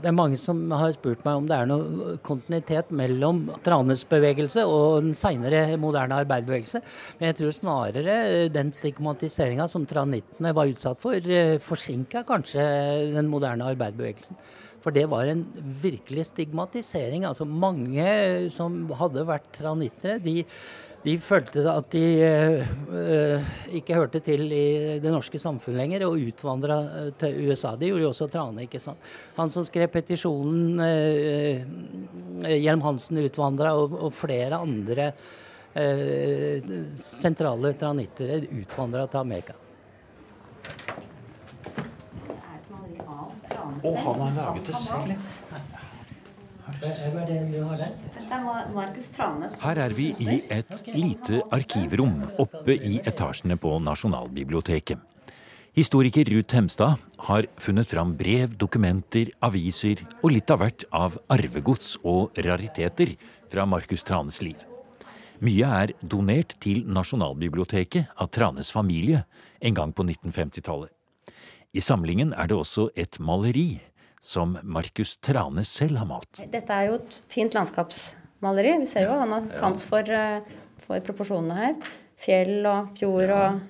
det 0.00 0.08
er 0.08 0.14
mange 0.14 0.38
som 0.38 0.62
har 0.70 0.94
spurt 0.94 1.24
meg 1.26 1.40
om 1.40 1.48
det 1.50 1.56
er 1.58 1.66
noe 1.68 2.14
kontinuitet 2.26 2.92
mellom 2.94 3.42
Tranes 3.66 4.04
bevegelse 4.08 4.62
og 4.62 5.02
den 5.08 5.18
seinere 5.18 5.74
moderne 5.80 6.20
arbeiderbevegelse. 6.22 6.84
Men 7.18 7.32
jeg 7.32 7.40
tror 7.40 7.58
snarere 7.58 8.16
den 8.54 8.70
stigmatiseringa 8.76 9.66
som 9.70 9.88
tranittene 9.90 10.54
var 10.54 10.70
utsatt 10.70 11.02
for, 11.02 11.18
eh, 11.18 11.58
forsinka 11.58 12.22
kanskje 12.30 12.62
den 13.16 13.26
moderne 13.32 13.66
arbeiderbevegelsen. 13.74 14.38
For 14.80 14.96
det 14.96 15.06
var 15.12 15.28
en 15.28 15.42
virkelig 15.82 16.30
stigmatisering. 16.30 17.26
Altså 17.28 17.44
mange 17.44 18.06
som 18.54 18.86
hadde 18.96 19.26
vært 19.28 19.50
tranittere, 19.58 20.20
de 20.24 20.44
de 21.00 21.14
følte 21.24 21.62
at 21.70 21.86
de 21.94 22.02
uh, 22.92 23.52
ikke 23.72 23.96
hørte 23.96 24.20
til 24.24 24.50
i 24.52 24.98
det 25.00 25.12
norske 25.12 25.40
samfunnet 25.40 25.80
lenger, 25.80 26.04
og 26.04 26.20
utvandra 26.28 26.76
eh, 26.98 27.06
til 27.20 27.38
USA. 27.48 27.72
Det 27.80 27.88
gjorde 27.88 28.04
jo 28.04 28.10
også 28.10 28.28
Trane. 28.28 28.66
ikke 28.66 28.82
sant? 28.82 29.00
Han 29.38 29.52
som 29.52 29.64
skrev 29.64 29.88
petisjonen, 29.94 30.76
uh, 30.84 32.50
Hjelm 32.52 32.84
Hansen 32.84 33.22
utvandra, 33.24 33.72
og, 33.80 33.96
og, 33.96 34.12
flere 34.16 34.60
andre 34.60 35.08
uh, 35.72 36.70
sentrale 37.16 37.72
tranittere 37.80 38.42
utvandra 38.60 39.08
til 39.08 39.24
Amerika. 39.24 39.56
Og 43.84 43.96
han 43.96 44.20
har 44.20 44.36
laget 44.38 44.66
det 44.70 44.76
selv. 44.76 45.10
Er? 45.10 45.86
Her 49.60 49.78
er 49.84 49.94
vi 49.96 50.10
i 50.22 50.40
et 50.54 50.82
lite 50.94 51.40
arkivrom 51.52 52.20
oppe 52.38 52.76
i 52.76 53.00
etasjene 53.00 53.56
på 53.60 53.78
Nasjonalbiblioteket. 53.82 54.98
Historiker 55.74 56.26
Ruth 56.34 56.54
Hemstad 56.54 56.98
har 57.28 57.46
funnet 57.62 57.88
fram 57.88 58.16
brev, 58.18 58.54
dokumenter, 58.58 59.30
aviser 59.42 60.02
og 60.20 60.32
litt 60.34 60.50
av 60.50 60.62
hvert 60.62 60.86
av 60.90 61.18
arvegods 61.30 61.94
og 62.02 62.38
rariteter 62.38 63.14
fra 63.50 63.66
Markus 63.70 64.06
Tranes 64.06 64.40
liv. 64.42 64.58
Mye 65.40 65.74
er 65.82 65.94
donert 66.02 66.56
til 66.60 66.82
Nasjonalbiblioteket 66.90 68.10
av 68.18 68.32
Tranes 68.34 68.72
familie 68.74 69.24
en 69.60 69.76
gang 69.78 69.94
på 69.94 70.04
1950-tallet. 70.04 70.90
I 71.70 71.80
samlingen 71.80 72.32
er 72.34 72.48
det 72.50 72.56
også 72.58 72.88
et 72.98 73.20
maleri 73.22 73.78
som 74.20 74.56
Markus 74.66 75.14
Trane 75.22 75.62
selv 75.64 76.00
har 76.00 76.08
malt. 76.08 76.40
Dette 76.50 76.74
er 76.74 76.88
jo 76.88 76.96
et 76.98 77.18
fint 77.30 77.54
landskapsmaleri. 77.54 78.72
Vi 78.82 78.88
ser 78.90 79.06
jo 79.06 79.18
han 79.20 79.30
har 79.36 79.46
sans 79.54 79.84
for, 79.86 80.02
eh, 80.02 80.42
for 80.82 80.98
proporsjonene 81.06 81.56
her. 81.56 81.76
Fjell 82.18 82.66
og 82.66 82.96
fjord 82.98 83.30
og 83.36 83.60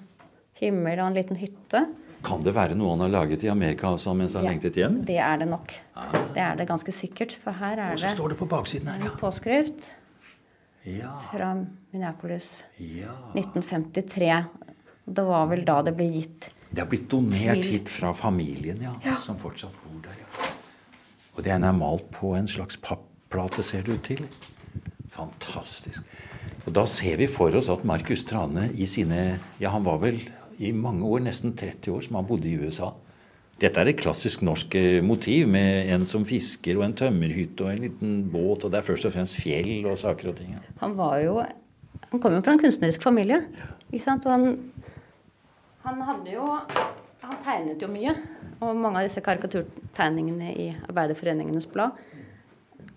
himmel 0.62 0.98
og 0.98 1.10
en 1.10 1.18
liten 1.20 1.36
hytte. 1.36 1.82
Kan 2.24 2.40
det 2.44 2.54
være 2.56 2.74
noe 2.74 2.94
han 2.94 3.04
har 3.04 3.12
laget 3.12 3.44
i 3.44 3.50
Amerika 3.52 3.92
også 3.92 4.14
mens 4.16 4.34
han 4.36 4.44
ja, 4.44 4.50
lengtet 4.54 4.76
hjem? 4.80 5.04
Det 5.04 5.18
er 5.20 5.36
det 5.36 5.48
nok. 5.48 5.74
Ah. 5.94 6.16
Det 6.32 6.40
er 6.40 6.56
det 6.56 6.66
ganske 6.68 6.92
sikkert. 6.92 7.36
For 7.36 7.52
her 7.52 7.78
er 7.78 8.00
det 8.00 8.14
står 8.16 8.32
det 8.32 8.38
på 8.40 8.48
baksiden 8.48 8.88
her, 8.88 9.04
ja. 9.04 9.12
påskrift 9.20 9.92
ja. 10.88 11.12
fra 11.28 11.52
Minneapolis 11.92 12.62
ja. 12.78 13.12
1953. 13.36 14.32
Det 15.04 15.26
var 15.28 15.52
vel 15.52 15.64
da 15.68 15.82
det 15.84 15.94
ble 15.96 16.08
gitt 16.16 16.50
Det 16.70 16.82
har 16.82 16.88
blitt 16.90 17.08
donert 17.10 17.64
hit 17.66 17.90
fra 17.90 18.12
familien, 18.14 18.78
ja, 18.82 18.94
ja. 19.04 19.16
Som 19.24 19.38
fortsatt 19.40 19.74
bor 19.82 19.98
der, 20.04 20.14
ja. 20.22 20.50
Og 21.34 21.44
det 21.46 21.52
er 21.54 21.72
malt 21.74 22.10
på 22.14 22.34
en 22.38 22.48
slags 22.50 22.78
papplate, 22.78 23.64
ser 23.66 23.86
det 23.86 23.98
ut 23.98 24.04
til. 24.06 24.26
Fantastisk. 25.10 26.04
Og 26.66 26.74
Da 26.76 26.84
ser 26.86 27.16
vi 27.18 27.26
for 27.30 27.54
oss 27.56 27.70
at 27.72 27.84
Markus 27.84 28.22
Trane 28.24 28.70
i 28.74 28.86
sine 28.86 29.40
Ja, 29.60 29.70
han 29.70 29.84
var 29.84 29.98
vel 30.02 30.20
i 30.60 30.72
mange 30.76 31.06
år, 31.08 31.24
nesten 31.24 31.56
30 31.56 31.94
år, 31.94 32.02
som 32.04 32.18
han 32.20 32.26
bodde 32.28 32.50
i 32.50 32.58
USA. 32.60 32.92
Dette 33.60 33.80
er 33.80 33.90
et 33.90 33.98
klassisk 34.00 34.42
norsk 34.44 34.74
eh, 34.78 35.00
motiv 35.04 35.48
med 35.48 35.90
en 35.92 36.06
som 36.08 36.24
fisker 36.24 36.78
og 36.78 36.84
en 36.86 36.94
tømmerhytte 36.96 37.64
og 37.64 37.72
en 37.72 37.82
liten 37.84 38.12
båt, 38.32 38.64
og 38.64 38.72
det 38.72 38.80
er 38.80 38.86
først 38.86 39.08
og 39.08 39.14
fremst 39.16 39.36
fjell 39.36 39.84
og 39.88 39.98
saker 40.00 40.30
og 40.32 40.38
ting. 40.38 40.54
Han 40.80 40.96
var 40.96 41.18
jo 41.24 41.42
Han 42.10 42.20
kom 42.20 42.32
jo 42.34 42.40
fra 42.42 42.56
en 42.56 42.58
kunstnerisk 42.58 43.02
familie. 43.02 43.44
Ikke 43.92 44.04
sant? 44.04 44.24
Og 44.26 44.32
han, 44.32 44.56
han 45.84 46.02
hadde 46.02 46.34
jo 46.34 46.46
Han 47.20 47.36
tegnet 47.44 47.82
jo 47.82 47.88
mye. 47.92 48.14
Og 48.64 48.76
mange 48.76 49.00
av 49.00 49.04
disse 49.04 49.20
karikaturtegningene 49.24 50.54
i 50.56 50.70
Arbeiderforeningenes 50.88 51.66
blad 51.68 51.98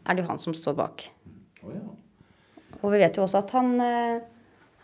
er 0.07 0.15
det 0.15 0.23
jo 0.23 0.29
han 0.29 0.39
som 0.39 0.55
står 0.55 0.77
bak. 0.77 1.03
Og 2.83 2.87
vi 2.91 2.99
vet 2.99 3.19
jo 3.19 3.25
også 3.25 3.41
at 3.43 3.51
han, 3.55 3.69
eh, 3.83 4.23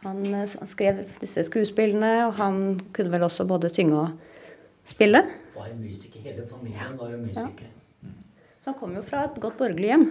han 0.03 0.19
eh, 0.41 0.55
skrev 0.67 1.01
disse 1.19 1.43
skuespillene, 1.47 2.27
og 2.27 2.37
han 2.39 2.79
kunne 2.95 3.11
vel 3.15 3.25
også 3.27 3.47
både 3.47 3.71
synge 3.71 3.99
og 3.99 4.87
spille. 4.87 5.23
Var 5.55 5.71
jo 5.71 5.79
musiker. 5.79 6.23
Hele 6.23 6.45
familien 6.47 6.95
var 6.99 7.11
jo 7.11 7.19
musikere. 7.23 7.73
Så 8.59 8.71
han 8.71 8.79
kom 8.79 8.95
jo 8.95 9.03
fra 9.07 9.25
et 9.27 9.39
godt 9.39 9.59
borgerlig 9.59 9.91
hjem. 9.91 10.07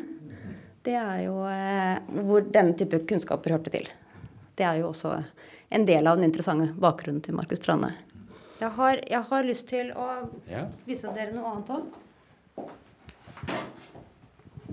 Det 0.85 0.97
er 0.97 1.25
jo 1.27 1.41
eh, 1.49 2.21
hvor 2.25 2.45
denne 2.49 2.77
type 2.81 3.01
kunnskaper 3.09 3.57
hørte 3.57 3.73
til. 3.73 3.89
Det 4.57 4.65
er 4.67 4.81
jo 4.81 4.91
også 4.93 5.19
en 5.71 5.87
del 5.87 6.07
av 6.07 6.17
den 6.17 6.25
interessante 6.29 6.73
bakgrunnen 6.81 7.23
til 7.25 7.35
Markus 7.37 7.61
Trane. 7.65 7.93
Jeg 8.59 8.71
har, 8.75 8.99
jeg 9.07 9.23
har 9.31 9.43
lyst 9.47 9.69
til 9.71 9.93
å 9.95 10.07
Ja. 10.51 10.65
vise 10.87 11.09
dere 11.15 11.33
noe 11.33 11.47
annet 11.53 11.69
òg. 11.69 11.83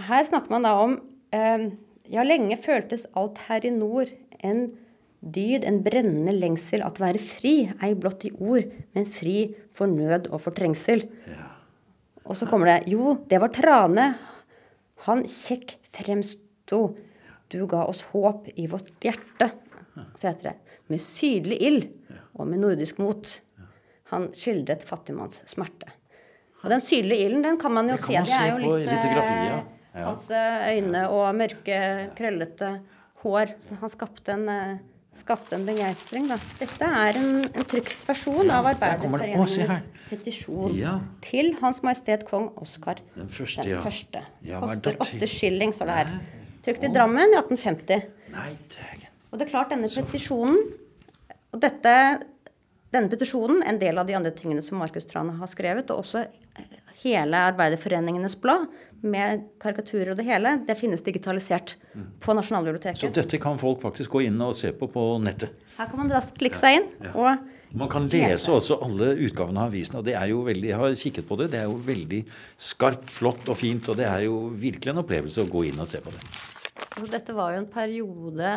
Her 0.05 0.27
snakker 0.29 0.53
man 0.53 0.67
da 0.67 0.73
om 0.83 0.99
eh, 1.33 1.71
Ja, 2.13 2.25
lenge 2.27 2.59
føltes 2.61 3.07
alt 3.17 3.41
her 3.47 3.65
i 3.65 3.71
nord 3.73 4.11
en 4.45 4.67
dyd, 5.23 5.65
en 5.65 5.79
brennende 5.87 6.35
lengsel 6.35 6.83
at 6.85 6.99
være 7.01 7.21
fri, 7.23 7.55
ei 7.81 7.95
blott 7.97 8.27
i 8.27 8.33
ord, 8.37 8.67
men 8.93 9.07
fri 9.07 9.55
for 9.73 9.89
nød 9.89 10.27
og 10.29 10.43
for 10.43 10.53
trengsel. 10.57 11.07
Og 12.27 12.37
så 12.37 12.51
kommer 12.51 12.69
det 12.69 12.93
Jo, 12.93 13.15
det 13.31 13.41
var 13.41 13.55
Trane. 13.55 14.11
Han 15.07 15.25
kjekk 15.25 15.79
fremsto. 15.95 16.83
Du 17.53 17.67
ga 17.69 17.85
oss 17.91 18.03
håp 18.13 18.49
i 18.57 18.67
vårt 18.71 18.93
hjerte. 19.05 19.51
Så 20.17 20.31
heter 20.31 20.53
det. 20.53 20.77
Med 20.93 21.01
sydlig 21.05 21.59
ild 21.63 21.89
og 22.33 22.47
med 22.49 22.63
nordisk 22.63 23.01
mot. 23.03 23.29
Han 24.13 24.31
skildret 24.37 24.85
fattigmanns 24.85 25.43
smerte. 25.49 25.91
Og 26.63 26.71
den 26.71 26.83
sydlige 26.85 27.27
ilden, 27.27 27.43
den 27.45 27.59
kan 27.59 27.73
man 27.75 27.89
jo 27.91 27.97
Det 27.97 28.05
kan 28.07 28.09
se. 28.09 28.15
man 28.15 28.25
Det 28.29 28.39
er 28.39 28.51
jo 28.53 28.77
litt 28.79 28.89
eh, 28.89 29.05
ja. 29.13 29.63
Ja. 29.93 30.07
Hans 30.07 30.29
eh, 30.31 30.77
øyne 30.77 31.03
og 31.11 31.35
mørke, 31.37 31.79
krøllete 32.17 32.73
hår. 33.25 33.55
Så 33.67 33.79
han 33.81 33.93
skapte 33.93 34.37
en, 34.37 34.45
eh, 34.49 34.77
skapte 35.19 35.57
en 35.59 35.67
begeistring, 35.67 36.29
da. 36.31 36.39
Dette 36.61 36.91
er 37.03 37.19
en, 37.21 37.43
en 37.51 37.67
trykt 37.73 38.07
versjon 38.09 38.53
av. 38.53 38.69
Å, 38.69 38.77
se 38.77 38.79
Arbeiderforeningens 38.79 40.07
petisjon 40.13 40.77
Ja. 40.79 40.99
til 41.25 41.55
Hans 41.61 41.83
Majestet 41.85 42.25
Kong 42.29 42.53
Oskar 42.63 43.01
Den 43.17 43.29
første, 43.33 43.67
den 43.67 43.75
ja. 43.75 43.83
første. 43.83 44.25
Ja, 44.47 44.61
er 44.61 44.69
Koster 44.69 45.03
åtte 45.03 45.29
skilling, 45.29 45.75
står 45.77 45.91
det 45.91 45.99
her. 46.03 46.15
Trykt 46.63 46.85
i 46.87 46.93
Drammen 46.95 47.33
i 47.35 47.39
1850. 47.41 48.05
Nei. 48.33 48.51
Og 49.33 49.39
det 49.39 49.47
er 49.47 49.51
klart, 49.51 49.73
denne 49.73 49.89
petisjonen 49.91 50.59
Og 51.53 51.61
dette, 51.61 51.95
denne 52.93 53.11
petisjonen, 53.13 53.63
en 53.67 53.81
del 53.81 53.99
av 54.01 54.09
de 54.09 54.17
andre 54.17 54.33
tingene 54.37 54.63
som 54.65 54.79
Markus 54.81 55.09
Trane 55.09 55.35
har 55.37 55.51
skrevet, 55.51 55.91
og 55.93 56.05
også 56.05 56.25
hele 57.03 57.39
Arbeiderforeningenes 57.51 58.37
blad 58.41 58.69
med 59.03 59.47
karikaturer 59.63 60.13
og 60.13 60.19
det 60.21 60.27
hele, 60.29 60.55
det 60.67 60.77
finnes 60.79 61.03
digitalisert 61.03 61.75
på 62.23 62.35
Nasjonalbiblioteket. 62.39 63.01
Så 63.03 63.11
dette 63.15 63.41
kan 63.43 63.59
folk 63.61 63.83
faktisk 63.83 64.15
gå 64.15 64.25
inn 64.29 64.39
og 64.45 64.55
se 64.59 64.71
på 64.77 64.89
på 64.93 65.07
nettet. 65.23 65.57
Her 65.79 65.91
kan 65.91 66.03
man 66.05 66.13
raskt 66.13 66.39
klikke 66.39 66.61
seg 66.61 66.79
inn. 66.79 66.87
og 67.13 67.43
Man 67.75 67.91
kan 67.91 68.07
lese 68.13 68.53
også 68.53 68.79
alle 68.85 69.15
utgavene 69.27 69.65
av 69.65 69.73
avisen, 69.73 69.99
og 69.99 70.07
det 70.07 70.15
er 70.19 70.31
jo 70.31 70.43
veldig, 70.47 70.69
jeg 70.71 70.81
har 70.83 70.99
kikket 71.03 71.29
på 71.29 71.39
det. 71.41 71.51
Det 71.55 71.63
er 71.63 71.71
jo 71.71 71.81
veldig 71.89 72.21
skarpt, 72.71 73.11
flott 73.17 73.49
og 73.49 73.59
fint, 73.59 73.89
og 73.89 73.99
det 73.99 74.07
er 74.07 74.27
jo 74.29 74.37
virkelig 74.53 74.93
en 74.93 75.03
opplevelse 75.03 75.43
å 75.43 75.51
gå 75.51 75.65
inn 75.71 75.83
og 75.83 75.91
se 75.91 76.03
på 76.05 76.13
det. 76.15 76.23
Altså, 76.93 77.09
dette 77.17 77.35
var 77.35 77.55
jo 77.55 77.63
en 77.63 77.71
periode 77.73 78.55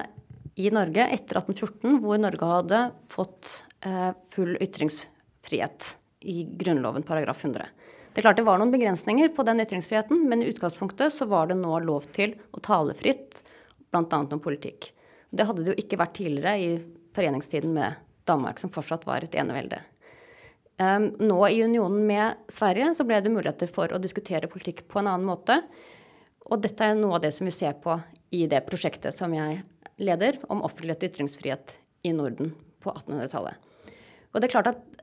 i 0.56 0.70
Norge 0.72 1.08
etter 1.12 1.42
1814 1.42 2.00
hvor 2.04 2.20
Norge 2.22 2.52
hadde 2.52 2.82
fått 3.12 3.62
eh, 3.88 4.12
full 4.36 4.54
ytringsfrihet 4.64 5.96
i 6.32 6.44
Grunnloven 6.60 7.06
paragraf 7.08 7.44
100. 7.44 7.66
Det 8.16 8.22
er 8.22 8.30
klart 8.30 8.38
det 8.40 8.46
var 8.48 8.62
noen 8.62 8.72
begrensninger 8.72 9.34
på 9.36 9.44
den 9.44 9.60
ytringsfriheten, 9.60 10.22
men 10.32 10.40
i 10.40 10.46
utgangspunktet 10.48 11.12
så 11.12 11.26
var 11.28 11.50
det 11.50 11.58
nå 11.60 11.82
lov 11.84 12.06
til 12.16 12.38
å 12.56 12.62
tale 12.64 12.94
fritt, 12.96 13.42
bl.a. 13.92 14.06
om 14.24 14.40
politikk. 14.40 14.88
Det 15.36 15.44
hadde 15.44 15.66
det 15.66 15.74
jo 15.74 15.84
ikke 15.84 16.00
vært 16.00 16.16
tidligere 16.16 16.54
i 16.56 16.70
foreningstiden 17.18 17.76
med 17.76 18.00
Danmark, 18.24 18.64
som 18.64 18.72
fortsatt 18.72 19.04
var 19.04 19.28
et 19.28 19.36
enevelde. 19.36 19.82
Um, 20.80 21.10
nå 21.20 21.42
i 21.50 21.60
unionen 21.68 22.08
med 22.08 22.48
Sverige 22.56 22.94
så 22.96 23.04
ble 23.08 23.20
det 23.20 23.36
muligheter 23.36 23.68
for 23.76 23.92
å 23.92 24.00
diskutere 24.00 24.48
politikk 24.52 24.86
på 24.88 25.04
en 25.04 25.12
annen 25.12 25.28
måte. 25.28 25.60
Og 26.48 26.64
dette 26.64 26.88
er 26.88 26.96
noe 26.96 27.20
av 27.20 27.28
det 27.28 27.36
som 27.36 27.52
vi 27.52 27.56
ser 27.56 27.76
på 27.84 28.00
i 28.32 28.46
det 28.48 28.64
prosjektet 28.64 29.12
som 29.16 29.36
jeg 29.36 29.60
leder, 30.00 30.40
om 30.48 30.64
offentlighet 30.64 31.04
og 31.04 31.12
ytringsfrihet 31.12 31.80
i 32.08 32.16
Norden 32.16 32.56
på 32.80 32.96
1800-tallet. 32.96 33.60
Og 34.32 34.40
det 34.40 34.48
er 34.48 34.56
klart 34.56 34.72
at 34.72 34.95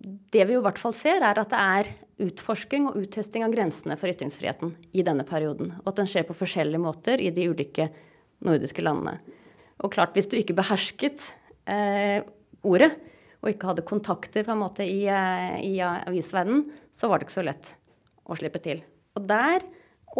det 0.00 0.46
vi 0.48 0.54
jo 0.56 0.62
i 0.62 0.64
hvert 0.64 0.80
fall 0.80 0.94
ser, 0.96 1.20
er 1.20 1.38
at 1.40 1.52
det 1.52 1.60
er 1.60 1.90
utforsking 2.24 2.88
og 2.88 2.98
uttesting 3.00 3.44
av 3.44 3.52
grensene 3.52 3.96
for 4.00 4.12
ytringsfriheten 4.12 4.72
i 4.96 5.04
denne 5.04 5.26
perioden. 5.28 5.74
Og 5.82 5.92
at 5.92 6.00
den 6.00 6.08
skjer 6.08 6.26
på 6.28 6.36
forskjellige 6.36 6.80
måter 6.80 7.20
i 7.20 7.32
de 7.34 7.48
ulike 7.52 7.90
nordiske 8.44 8.84
landene. 8.84 9.18
Og 9.80 9.92
klart, 9.92 10.14
hvis 10.16 10.28
du 10.28 10.36
ikke 10.38 10.56
behersket 10.56 11.30
eh, 11.68 12.20
ordet, 12.64 12.92
og 13.40 13.48
ikke 13.48 13.70
hadde 13.70 13.86
kontakter 13.88 14.44
på 14.44 14.52
en 14.52 14.60
måte 14.60 14.84
i, 14.84 15.04
eh, 15.08 15.60
i 15.64 15.76
avisverdenen, 15.80 16.66
så 16.92 17.08
var 17.08 17.20
det 17.20 17.28
ikke 17.28 17.38
så 17.38 17.46
lett 17.46 17.74
å 18.28 18.36
slippe 18.36 18.60
til. 18.64 18.82
Og 19.16 19.24
der 19.28 19.64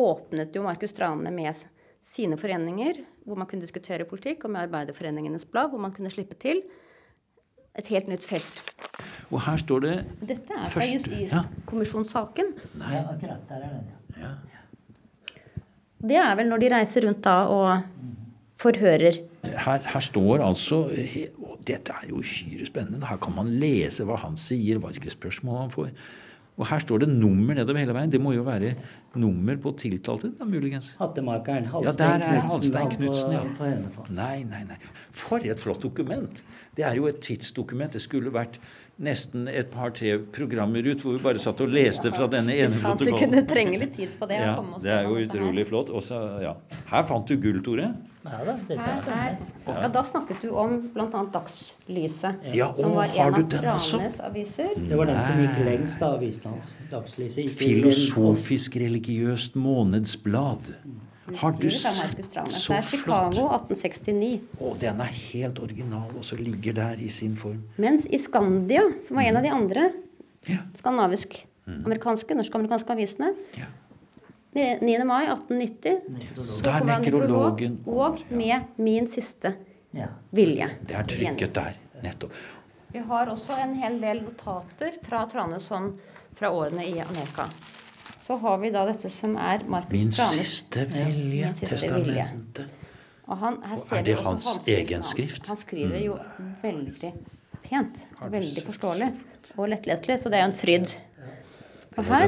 åpnet 0.01 0.57
jo 0.57 0.65
Markus 0.65 0.97
Trane 0.97 1.33
med 1.35 1.61
sine 2.07 2.39
foreninger, 2.41 3.03
hvor 3.29 3.37
man 3.37 3.49
kunne 3.49 3.65
diskutere 3.65 4.09
politikk, 4.09 4.45
og 4.45 4.55
med 4.55 4.65
Arbeiderforeningenes 4.65 5.45
blad, 5.49 5.73
hvor 5.73 5.83
man 5.83 5.93
kunne 5.97 6.13
slippe 6.13 6.39
til 6.41 6.65
et 7.79 7.87
helt 7.93 8.09
nytt 8.09 8.25
felt. 8.27 8.63
Og 9.31 9.41
her 9.47 9.57
står 9.57 9.81
det 9.85 9.95
Dette 10.27 10.53
er 10.57 10.67
fra 10.67 10.81
Første- 10.81 11.11
ja. 11.15 11.43
justiskommisjonssaken. 11.43 12.53
Ja, 12.81 13.05
akkurat. 13.13 13.45
Der 13.49 13.55
er 13.55 13.69
den, 13.69 13.85
ja. 14.21 14.33
Det 16.01 16.17
er 16.17 16.35
vel 16.39 16.49
når 16.49 16.63
de 16.63 16.69
reiser 16.75 17.05
rundt 17.07 17.23
da 17.25 17.35
og 17.45 17.83
forhører. 18.61 19.19
her, 19.45 19.79
her 19.93 20.01
står 20.01 20.41
altså 20.47 20.89
Dette 21.67 21.93
er 21.93 22.09
jo 22.09 22.17
uhyre 22.23 22.67
spennende. 22.67 23.07
Her 23.07 23.17
kan 23.21 23.35
man 23.37 23.47
lese 23.61 24.05
hva 24.09 24.17
han 24.17 24.37
sier, 24.37 24.79
hva 24.81 24.93
slags 24.97 25.13
spørsmål 25.13 25.59
han 25.61 25.71
får. 25.71 25.91
Og 26.61 26.67
her 26.69 26.83
står 26.85 27.03
det 27.07 27.09
nummer 27.09 27.57
nedover 27.57 27.81
hele 27.81 27.95
veien. 27.97 28.11
Det 28.13 28.21
må 28.21 28.35
jo 28.37 28.43
være 28.45 28.75
nummer 29.19 29.57
på 29.63 29.73
tiltalte, 29.81 30.29
da, 30.37 30.45
muligens. 30.45 30.91
Hattemakeren 31.01 31.65
Ja, 31.65 31.73
Halstein 31.73 32.21
der 32.21 32.25
er 32.27 32.41
Halstein 32.51 32.75
var 32.77 32.93
Knudsen, 32.99 33.33
ja. 33.33 33.41
på 33.57 33.65
Hønefoss. 33.65 34.11
Nei, 34.13 34.43
nei, 34.51 34.61
nei. 34.69 34.77
For 35.17 35.41
et 35.41 35.63
flott 35.63 35.81
dokument. 35.87 36.43
Det 36.77 36.85
er 36.87 37.01
jo 37.01 37.09
et 37.09 37.23
tidsdokument. 37.25 37.97
Det 37.97 38.03
skulle 38.05 38.33
vært 38.35 38.61
nesten 39.01 39.49
et 39.49 39.73
par-tre 39.73 40.19
programmer 40.37 40.85
ut 40.85 41.01
hvor 41.01 41.17
vi 41.17 41.25
bare 41.25 41.41
satt 41.41 41.61
og 41.65 41.73
leste 41.73 42.13
fra 42.13 42.29
denne 42.31 42.53
ene 42.53 42.69
protokollen. 42.77 43.01
vi 43.01 43.09
protokollen. 43.09 43.25
kunne 43.25 43.47
trenge 43.49 43.81
litt 43.81 43.97
tid 43.97 44.13
på 44.21 44.29
det. 44.29 44.43
Ja, 44.45 44.55
det 44.85 44.95
er 44.99 45.09
jo 45.09 45.17
utrolig 45.25 45.67
flott. 45.73 45.89
Også, 45.97 46.21
ja. 46.45 46.55
Her 46.93 47.09
fant 47.09 47.33
du 47.33 47.41
gull, 47.41 47.63
Tore. 47.65 47.95
Ja 48.25 48.45
da, 48.45 48.53
dette 48.69 48.77
er. 49.15 49.37
Ja, 49.67 49.89
da 49.89 50.03
snakket 50.05 50.43
du 50.45 50.51
om 50.51 50.75
bl.a. 50.93 51.07
Dagslyset, 51.33 52.43
Ja, 52.53 52.67
som 52.77 52.93
var 52.95 53.09
en 53.17 53.35
av? 53.35 53.47
Tranes 53.49 54.21
aviser. 54.21 54.75
Det 54.77 54.97
var 54.99 55.07
den 55.09 55.23
som 55.25 55.39
gikk 55.41 55.61
lengst 55.65 56.03
av 56.05 56.19
avisen 56.19 56.51
hans. 56.53 56.75
Dagslyset. 56.93 57.45
gikk 57.47 57.63
i 57.63 57.75
den- 57.81 57.93
Filosofisk 57.93 58.77
religiøst 58.77 59.57
månedsblad. 59.57 60.75
Har 61.37 61.53
du 61.53 61.71
sett 61.71 61.95
så 61.95 62.09
flott? 62.09 62.27
Det 62.69 62.77
er? 62.77 62.83
Chicago 62.83 63.49
1869. 63.55 64.41
Og 64.61 64.79
den 64.81 65.01
er 65.01 65.05
helt 65.33 65.59
original, 65.63 66.11
og 66.17 66.25
så 66.25 66.37
ligger 66.37 66.73
der 66.75 66.97
i 66.99 67.09
sin 67.09 67.37
form. 67.37 67.63
Mens 67.79 68.05
i 68.11 68.19
Skandia, 68.19 68.83
som 69.07 69.17
var 69.17 69.23
en 69.23 69.37
av 69.37 69.43
de 69.43 69.49
andre 69.51 69.91
Ja. 70.49 70.59
skandinavisk-amerikanske, 70.75 72.35
norsk-amerikanske 72.35 72.91
avisene, 72.91 73.35
Ja. 73.57 73.65
9. 74.53 75.05
mai 75.05 75.27
1890 75.27 76.01
så 76.35 76.63
Der 76.65 76.85
nekrologen 76.85 77.77
og 77.87 78.19
med 78.31 78.61
min 78.77 79.07
siste 79.09 79.53
vilje. 80.35 80.71
Det 80.87 80.97
er 80.97 81.07
trykket 81.07 81.55
der, 81.55 81.77
nettopp. 82.03 82.35
Vi 82.91 82.99
har 83.07 83.31
også 83.31 83.55
en 83.63 83.77
hel 83.79 84.01
del 84.03 84.25
notater 84.25 84.97
fra 85.07 85.23
Tranes 85.31 85.69
hånd 85.71 85.93
fra 86.35 86.51
årene 86.51 86.83
i 86.89 86.97
Amerika. 86.99 87.47
Så 88.27 88.37
har 88.43 88.59
vi 88.63 88.71
da 88.75 88.83
dette 88.89 89.11
som 89.11 89.37
er 89.39 89.63
Markus 89.71 89.95
Min 89.95 90.11
Tranes 90.11 90.41
siste 90.51 90.85
vilje, 90.91 91.53
Min 91.53 91.55
siste 91.55 91.95
vilje. 91.95 92.25
testamentet. 92.25 92.67
Og 93.31 93.39
han, 93.39 93.61
her 93.63 93.77
Og 93.77 93.85
ser 93.85 93.97
er 94.01 94.03
det 94.03 94.17
også 94.19 94.49
hans 94.49 94.69
egen 94.69 95.07
skrift? 95.07 95.47
Han 95.47 95.57
skriver 95.57 96.03
jo 96.03 96.19
veldig 96.63 97.13
pent. 97.69 98.03
Veldig 98.35 98.67
forståelig 98.67 99.13
og 99.57 99.71
lettleselig, 99.71 100.19
så 100.21 100.31
det 100.33 100.41
er 100.41 100.47
jo 100.47 100.51
en 100.51 100.59
fryd. 100.59 100.97
Og 101.99 102.05
her, 102.05 102.27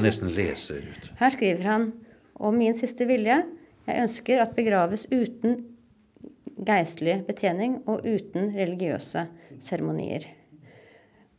her 1.19 1.31
skriver 1.35 1.63
han 1.67 1.93
om 2.43 2.57
min 2.59 2.75
siste 2.77 3.07
vilje. 3.09 3.43
Jeg 3.87 4.05
ønsker 4.05 4.43
at 4.43 4.57
begraves 4.57 5.07
uten 5.11 5.61
geistlig 6.63 7.21
betjening 7.27 7.81
og 7.91 8.05
uten 8.07 8.53
religiøse 8.55 9.27
seremonier. 9.63 10.27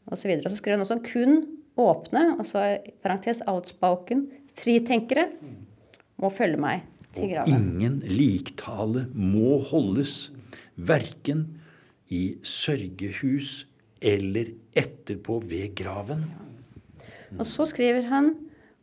Og 0.09 0.17
så, 0.19 0.27
videre. 0.27 0.47
Og 0.47 0.51
så 0.51 0.59
skriver 0.59 0.77
han 0.77 0.85
også 0.85 0.99
kun 1.05 1.37
åpne, 1.79 2.23
og 2.37 2.45
så 2.47 2.65
i 2.75 2.93
parentes 3.03 3.41
outspoken, 3.49 4.27
fritenkere 4.59 5.29
må 6.21 6.29
følge 6.29 6.59
meg 6.61 6.83
til 7.15 7.31
graven. 7.31 7.53
Og 7.53 7.59
Ingen 7.59 7.99
liktale 8.09 9.07
må 9.13 9.57
holdes, 9.71 10.31
verken 10.75 11.45
i 12.13 12.35
sørgehus 12.45 13.63
eller 14.03 14.51
etterpå 14.75 15.39
ved 15.45 15.75
graven. 15.77 16.25
Og 17.37 17.45
så 17.47 17.65
skriver 17.69 18.09
han 18.09 18.33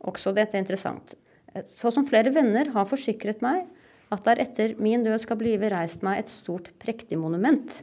også 0.07 0.33
dette 0.35 0.57
er 0.57 0.63
interessant. 0.63 1.15
Så 1.67 1.91
som 1.91 2.07
flere 2.07 2.31
venner 2.33 2.71
har 2.73 2.87
forsikret 2.87 3.41
meg 3.43 3.65
at 4.11 4.25
der 4.27 4.41
etter 4.43 4.75
min 4.81 5.03
død 5.05 5.21
skal 5.23 5.39
blive 5.39 5.69
reist 5.71 6.03
meg 6.03 6.19
et 6.21 6.31
stort, 6.31 6.69
prektig 6.81 7.19
monument. 7.19 7.79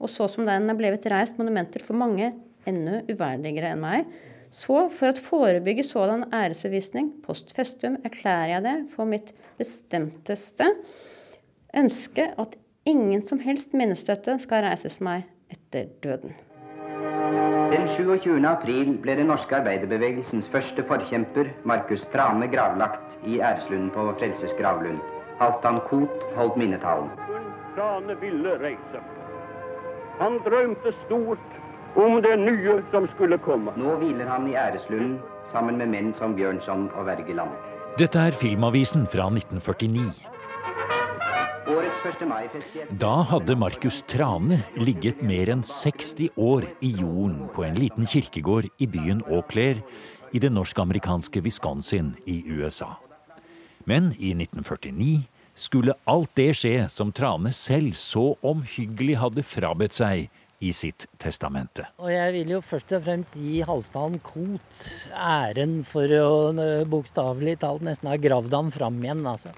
Og 0.00 0.10
så 0.12 0.28
som 0.28 0.48
den 0.48 0.70
er 0.72 0.78
blevet 0.78 1.04
reist 1.12 1.36
monumenter 1.40 1.84
for 1.84 1.96
mange 1.96 2.32
ennå 2.68 3.02
uverdigere 3.10 3.74
enn 3.74 3.84
meg, 3.84 4.08
så 4.52 4.86
for 4.94 5.10
å 5.10 5.20
forebygge 5.20 5.84
sådan 5.84 6.28
æresbevisning 6.34 7.10
post 7.24 7.52
festum 7.56 7.98
erklærer 8.06 8.54
jeg 8.54 8.64
det 8.64 8.76
for 8.92 9.08
mitt 9.08 9.32
bestemteste 9.58 10.70
ønske 11.76 12.30
at 12.40 12.56
ingen 12.88 13.24
som 13.24 13.42
helst 13.42 13.74
minnestøtte 13.76 14.38
skal 14.42 14.64
reises 14.68 15.00
meg 15.04 15.26
etter 15.52 15.90
døden. 16.04 16.36
Den 17.66 17.88
27. 17.88 18.44
april 18.46 18.92
ble 19.02 19.16
den 19.18 19.26
norske 19.26 19.56
arbeiderbevegelsens 19.56 20.46
første 20.52 20.84
forkjemper, 20.86 21.48
Markus 21.66 22.04
Trane, 22.12 22.46
gravlagt 22.52 23.16
i 23.26 23.40
æreslunden 23.40 23.88
på 23.90 24.04
Frelsers 24.20 24.54
gravlund. 24.60 25.00
Halvdan 25.40 25.80
Koht 25.88 26.22
holdt 26.36 26.60
minnetalen. 26.60 27.10
Trane 27.74 28.14
ville 28.20 28.54
reise. 28.62 29.02
Han 30.20 30.38
drømte 30.46 30.94
stort 31.00 31.58
om 31.96 32.22
det 32.22 32.36
nye 32.44 32.78
som 32.94 33.10
skulle 33.16 33.40
komme. 33.42 33.74
Nå 33.76 33.98
hviler 33.98 34.30
han 34.30 34.46
i 34.46 34.54
æreslunden 34.54 35.18
sammen 35.50 35.82
med 35.82 35.90
menn 35.90 36.14
som 36.14 36.38
Bjørnson 36.38 36.86
og 36.94 37.10
Wergeland. 37.10 37.50
Dette 37.98 38.28
er 38.28 38.36
Filmavisen 38.36 39.10
fra 39.10 39.26
1949. 39.32 40.35
Da 41.66 43.14
hadde 43.26 43.56
Markus 43.58 43.96
Trane 44.06 44.60
ligget 44.78 45.18
mer 45.26 45.50
enn 45.50 45.64
60 45.66 46.36
år 46.38 46.62
i 46.78 46.92
jorden 47.00 47.48
på 47.56 47.64
en 47.66 47.74
liten 47.74 48.06
kirkegård 48.06 48.68
i 48.78 48.86
byen 48.86 49.24
Auclair 49.26 49.80
i 50.30 50.38
det 50.38 50.52
norsk-amerikanske 50.54 51.42
Wisconsin 51.42 52.12
i 52.22 52.36
USA. 52.46 52.92
Men 53.82 54.12
i 54.14 54.30
1949 54.36 55.24
skulle 55.58 55.96
alt 56.06 56.30
det 56.38 56.52
skje 56.60 56.86
som 56.92 57.10
Trane 57.10 57.50
selv 57.50 57.98
så 57.98 58.28
omhyggelig 58.46 59.18
hadde 59.24 59.46
frabedt 59.46 59.98
seg 59.98 60.28
i 60.62 60.70
sitt 60.70 61.08
testamente. 61.18 61.88
Og 61.98 62.14
jeg 62.14 62.32
vil 62.38 62.54
jo 62.54 62.62
først 62.64 62.94
og 62.94 63.02
fremst 63.08 63.34
gi 63.42 63.58
Halvdan 63.66 64.20
Koht 64.22 64.86
æren 65.18 65.80
for 65.88 66.14
å 66.14 66.30
eh, 66.54 66.86
bokstavelig 66.88 67.58
talt 67.66 67.82
nesten 67.84 68.12
ha 68.12 68.16
gravd 68.22 68.54
ham 68.54 68.72
fram 68.72 69.02
igjen. 69.02 69.26
altså. 69.26 69.50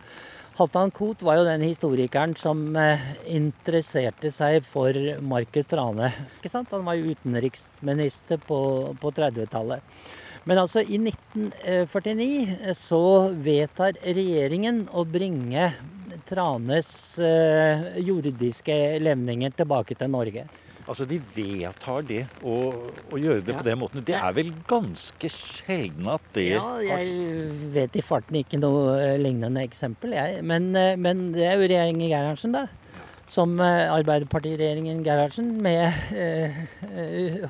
Halvdan 0.58 0.90
Koht 0.90 1.20
var 1.22 1.36
jo 1.38 1.44
den 1.46 1.62
historikeren 1.62 2.32
som 2.34 2.74
eh, 2.74 3.02
interesserte 3.30 4.32
seg 4.34 4.64
for 4.66 4.96
Markus 5.22 5.68
Trane. 5.70 6.08
Han 6.42 6.66
var 6.88 6.96
jo 6.98 7.12
utenriksminister 7.14 8.40
på, 8.42 8.58
på 8.98 9.12
30-tallet. 9.14 9.86
Men 10.50 10.58
altså, 10.58 10.82
i 10.82 10.98
1949 10.98 12.74
så 12.74 13.02
vedtar 13.38 14.00
regjeringen 14.02 14.88
å 14.90 15.06
bringe 15.06 15.70
Tranes 16.26 16.90
eh, 17.22 18.02
jordiske 18.02 18.98
levninger 18.98 19.54
tilbake 19.54 19.94
til 19.94 20.10
Norge. 20.10 20.48
Altså, 20.88 21.04
de 21.04 21.18
vedtar 21.34 22.04
det 22.08 22.22
å, 22.40 22.54
å 23.12 23.20
gjøre 23.20 23.44
det 23.44 23.56
på 23.58 23.64
den 23.66 23.80
måten. 23.82 24.04
Det 24.08 24.16
er 24.16 24.32
vel 24.36 24.54
ganske 24.68 25.28
sjelden 25.32 26.08
at 26.14 26.24
det 26.32 26.46
Ja, 26.54 26.78
jeg 26.80 27.50
vet 27.74 27.98
i 28.00 28.04
farten 28.04 28.38
ikke 28.40 28.60
noe 28.62 28.96
eh, 28.96 29.18
lignende 29.20 29.66
eksempel, 29.68 30.16
jeg. 30.16 30.40
Men, 30.48 30.70
eh, 30.78 30.96
men 30.96 31.28
det 31.36 31.44
er 31.44 31.58
jo 31.60 31.68
regjeringen 31.68 32.08
Gerhardsen, 32.08 32.56
da. 32.56 32.64
Som 33.28 33.58
eh, 33.60 33.84
Arbeiderpartiregjeringen 33.92 35.04
Gerhardsen 35.04 35.50
med 35.60 35.92
eh, 36.16 36.56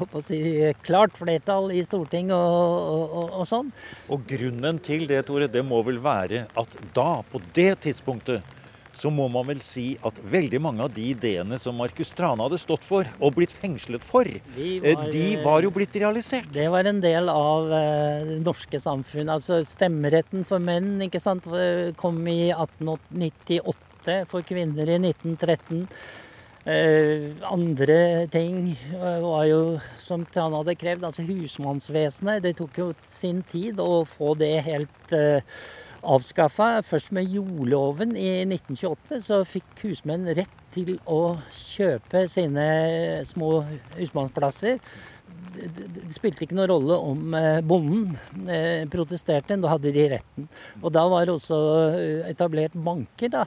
håper 0.01 0.19
å 0.19 0.25
si, 0.27 0.43
klart 0.83 1.15
flertall 1.15 1.71
i 1.71 1.85
Stortinget 1.87 2.35
og, 2.35 2.91
og, 2.91 3.05
og, 3.23 3.35
og 3.39 3.47
sånn. 3.47 3.71
Og 4.11 4.27
grunnen 4.27 4.83
til 4.83 5.07
det, 5.07 5.23
Tore, 5.31 5.47
det 5.47 5.63
må 5.63 5.85
vel 5.87 6.03
være 6.03 6.49
at 6.59 6.79
da, 6.91 7.23
på 7.31 7.39
det 7.55 7.77
tidspunktet, 7.87 8.43
så 8.99 9.11
må 9.15 9.29
man 9.31 9.47
vel 9.49 9.61
si 9.65 9.93
at 10.07 10.19
veldig 10.33 10.61
mange 10.63 10.85
av 10.85 10.93
de 10.95 11.05
ideene 11.13 11.59
som 11.63 11.77
Markus 11.79 12.11
Trane 12.17 12.43
hadde 12.43 12.59
stått 12.61 12.87
for 12.87 13.09
og 13.19 13.37
blitt 13.37 13.55
fengslet 13.55 14.05
for, 14.05 14.27
De 14.57 14.69
eh, 14.79 14.95
var, 14.97 15.11
de 15.15 15.25
eh, 15.37 15.43
var 15.45 15.65
jo 15.67 15.73
blitt 15.75 15.97
realisert. 16.01 16.51
Det 16.55 16.67
var 16.73 16.89
en 16.91 17.03
del 17.03 17.31
av 17.33 17.73
eh, 17.73 18.27
det 18.33 18.39
norske 18.43 18.81
samfunn. 18.83 19.31
Altså 19.33 19.61
stemmeretten 19.67 20.47
for 20.49 20.63
menn 20.63 20.97
ikke 21.07 21.23
sant, 21.23 21.47
kom 22.01 22.23
i 22.31 22.51
1898, 22.51 24.23
for 24.31 24.47
kvinner 24.47 24.91
i 24.91 24.99
1913. 25.01 25.87
Eh, 26.69 27.31
andre 27.49 28.27
ting 28.33 28.75
var 29.23 29.45
jo, 29.49 29.61
som 30.03 30.27
Trane 30.29 30.59
hadde 30.59 30.77
krevd, 30.81 31.07
altså 31.07 31.25
husmannsvesenet. 31.25 32.43
Det 32.45 32.57
tok 32.59 32.81
jo 32.83 32.89
sin 33.09 33.45
tid 33.47 33.79
å 33.81 34.03
få 34.09 34.35
det 34.37 34.57
helt 34.67 35.15
avskaffa. 36.15 36.71
Først 36.87 37.13
med 37.17 37.29
jordloven 37.35 38.17
i 38.19 38.29
1928 38.47 39.21
så 39.29 39.43
fikk 39.49 39.85
husmenn 39.85 40.29
rett 40.39 40.57
til 40.75 40.97
å 41.09 41.37
kjøpe 41.55 42.27
sine 42.31 42.67
små 43.29 43.63
husmannsplasser. 43.99 44.81
Det, 45.59 46.05
spilte 46.15 46.45
ikke 46.45 46.55
noen 46.57 46.69
rolle 46.71 46.97
om 47.03 47.35
eh, 47.37 47.59
bonden 47.67 48.13
eh, 48.51 48.85
protesterte, 48.91 49.57
da 49.59 49.73
hadde 49.73 49.91
de 49.95 50.05
retten. 50.13 50.47
Og 50.83 50.93
da 50.95 51.03
var 51.11 51.27
det 51.27 51.35
også 51.35 51.59
eh, 51.97 52.29
etablert 52.31 52.77
banker 52.77 53.33
da, 53.33 53.45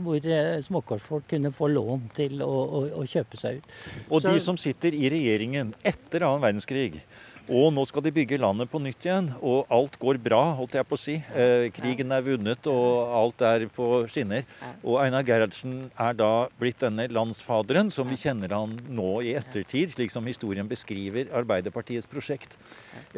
hvor 0.00 0.24
småkårsfolk 0.66 1.26
kunne 1.34 1.52
få 1.54 1.68
lån 1.74 2.06
til 2.16 2.40
å, 2.46 2.48
å, 2.48 2.82
å 3.02 3.06
kjøpe 3.08 3.40
seg 3.40 3.60
ut. 3.60 3.74
Og 4.08 4.22
Så- 4.24 4.32
de 4.32 4.44
som 4.46 4.58
sitter 4.60 4.96
i 4.96 5.10
regjeringen 5.12 5.74
etter 5.86 6.24
annen 6.26 6.44
verdenskrig, 6.46 7.00
og 7.50 7.72
nå 7.74 7.82
skal 7.88 8.04
de 8.04 8.12
bygge 8.14 8.38
landet 8.38 8.70
på 8.70 8.78
nytt 8.82 9.06
igjen, 9.06 9.32
og 9.42 9.70
alt 9.74 9.96
går 9.98 10.20
bra, 10.22 10.38
holdt 10.54 10.76
jeg 10.78 10.86
på 10.86 10.94
å 10.94 11.00
si. 11.00 11.16
Eh, 11.34 11.66
krigen 11.74 12.14
er 12.14 12.22
vunnet, 12.22 12.66
og 12.70 13.14
alt 13.20 13.42
er 13.42 13.64
på 13.74 13.88
skinner. 14.10 14.44
Og 14.84 15.00
Einar 15.02 15.26
Gerhardsen 15.26 15.90
er 15.98 16.14
da 16.14 16.46
blitt 16.60 16.78
denne 16.84 17.08
landsfaderen, 17.10 17.90
som 17.90 18.06
vi 18.10 18.18
kjenner 18.20 18.54
han 18.54 18.76
nå 18.86 19.16
i 19.26 19.34
ettertid, 19.40 19.96
slik 19.96 20.14
som 20.14 20.28
historien 20.30 20.68
beskriver 20.70 21.32
Arbeiderpartiets 21.40 22.06
prosjekt. 22.10 22.54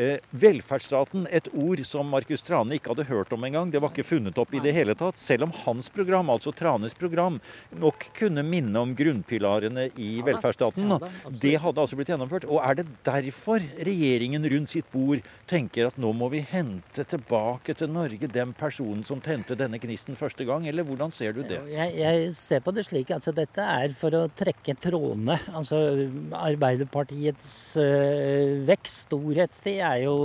Eh, 0.00 0.16
velferdsstaten, 0.32 1.26
et 1.28 1.50
ord 1.52 1.84
som 1.84 2.08
Markus 2.08 2.44
Trane 2.46 2.78
ikke 2.78 2.94
hadde 2.94 3.08
hørt 3.10 3.36
om 3.36 3.44
engang. 3.44 3.70
Det 3.72 3.82
var 3.84 3.92
ikke 3.92 4.08
funnet 4.14 4.40
opp 4.40 4.56
i 4.56 4.64
det 4.64 4.72
hele 4.72 4.96
tatt. 4.96 5.20
Selv 5.20 5.50
om 5.50 5.54
hans 5.66 5.92
program, 5.92 6.32
altså 6.32 6.54
Tranes 6.56 6.96
program, 6.96 7.36
nok 7.76 8.08
kunne 8.16 8.46
minne 8.46 8.80
om 8.80 8.96
grunnpilarene 8.96 9.90
i 10.00 10.14
velferdsstaten. 10.24 10.96
Det 11.28 11.58
hadde 11.60 11.84
altså 11.84 12.00
blitt 12.00 12.14
gjennomført. 12.14 12.48
Og 12.48 12.64
er 12.64 12.80
det 12.80 12.88
derfor 13.04 13.60
regjeringen 13.76 14.21
regjeringen 14.22 14.44
rundt 14.50 14.70
sitt 14.70 14.90
bord 14.92 15.22
tenker 15.46 15.88
at 15.88 15.98
nå 15.98 16.12
må 16.14 16.28
vi 16.32 16.42
hente 16.46 17.04
tilbake 17.04 17.74
til 17.74 17.90
Norge 17.90 18.28
den 18.30 18.52
personen 18.54 19.04
som 19.04 19.20
tente 19.20 19.56
denne 19.58 19.78
gnisten 19.78 20.16
første 20.16 20.44
gang, 20.44 20.66
eller 20.66 20.85
hvordan 20.85 21.11
ser 21.11 21.32
du 21.32 21.42
det? 21.42 21.61
Jeg, 21.70 21.94
jeg 21.98 22.30
ser 22.37 22.62
på 22.62 22.72
det 22.72 22.87
slik 22.87 23.11
altså 23.11 23.32
dette 23.32 23.62
er 23.62 23.94
for 23.98 24.14
å 24.14 24.28
trekke 24.28 24.76
trådene. 24.80 25.38
Altså 25.52 26.08
Arbeiderpartiets 26.32 27.76
øh, 27.80 28.62
vekst, 28.68 29.08
storhetstid, 29.08 29.80
er 29.82 30.04
jo, 30.06 30.16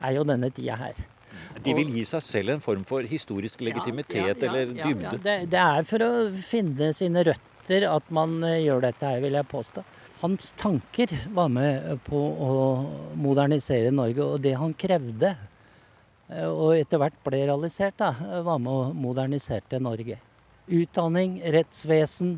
er 0.00 0.16
jo 0.16 0.26
denne 0.26 0.50
tida 0.50 0.78
her. 0.80 0.98
De 1.62 1.74
vil 1.74 1.90
gi 1.94 2.02
seg 2.08 2.22
selv 2.24 2.54
en 2.56 2.62
form 2.62 2.82
for 2.86 3.06
historisk 3.06 3.62
legitimitet 3.64 4.18
Ja, 4.18 4.32
ja, 4.32 4.34
ja, 4.34 4.50
eller 4.50 4.74
dybde. 4.74 5.14
Det, 5.22 5.36
det 5.52 5.62
er 5.62 5.86
for 5.88 6.04
å 6.04 6.10
finne 6.44 6.90
sine 6.96 7.24
røtter 7.26 7.86
at 7.90 8.12
man 8.14 8.40
eh, 8.46 8.62
gjør 8.64 8.88
dette 8.88 9.06
her, 9.06 9.22
vil 9.22 9.38
jeg 9.38 9.50
påstå. 9.50 9.86
Hans 10.20 10.52
tanker 10.52 11.08
var 11.32 11.48
med 11.48 12.02
på 12.04 12.18
å 12.20 12.56
modernisere 13.16 13.88
Norge, 13.94 14.20
og 14.20 14.42
det 14.44 14.52
han 14.60 14.74
krevde, 14.76 15.30
eh, 16.28 16.44
og 16.44 16.74
etter 16.76 17.00
hvert 17.00 17.16
ble 17.24 17.46
realisert, 17.48 17.96
da, 17.96 18.10
var 18.44 18.60
med 18.60 18.68
å 18.68 18.90
modernisere 18.92 19.80
Norge. 19.80 20.18
Utdanning, 20.68 21.38
rettsvesen, 21.56 22.34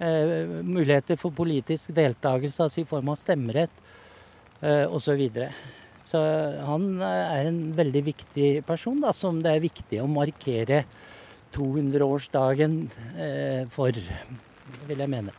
eh, 0.00 0.50
muligheter 0.66 1.16
for 1.16 1.30
politisk 1.30 1.94
deltakelse, 1.94 2.66
altså 2.66 2.82
i 2.82 2.90
form 2.90 3.14
av 3.14 3.22
stemmerett 3.22 3.78
eh, 4.60 4.90
osv. 4.90 5.06
Så, 5.06 5.16
videre. 5.22 5.52
så 6.02 6.18
han 6.66 6.90
eh, 6.98 7.38
er 7.38 7.52
en 7.52 7.62
veldig 7.78 8.04
viktig 8.10 8.50
person, 8.66 8.98
da, 9.00 9.14
som 9.14 9.38
det 9.38 9.54
er 9.54 9.66
viktig 9.68 10.02
å 10.02 10.10
markere 10.10 10.82
200-årsdagen 11.54 12.78
eh, 13.14 13.64
for, 13.70 13.94
vil 14.90 15.06
jeg 15.06 15.14
mene. 15.14 15.38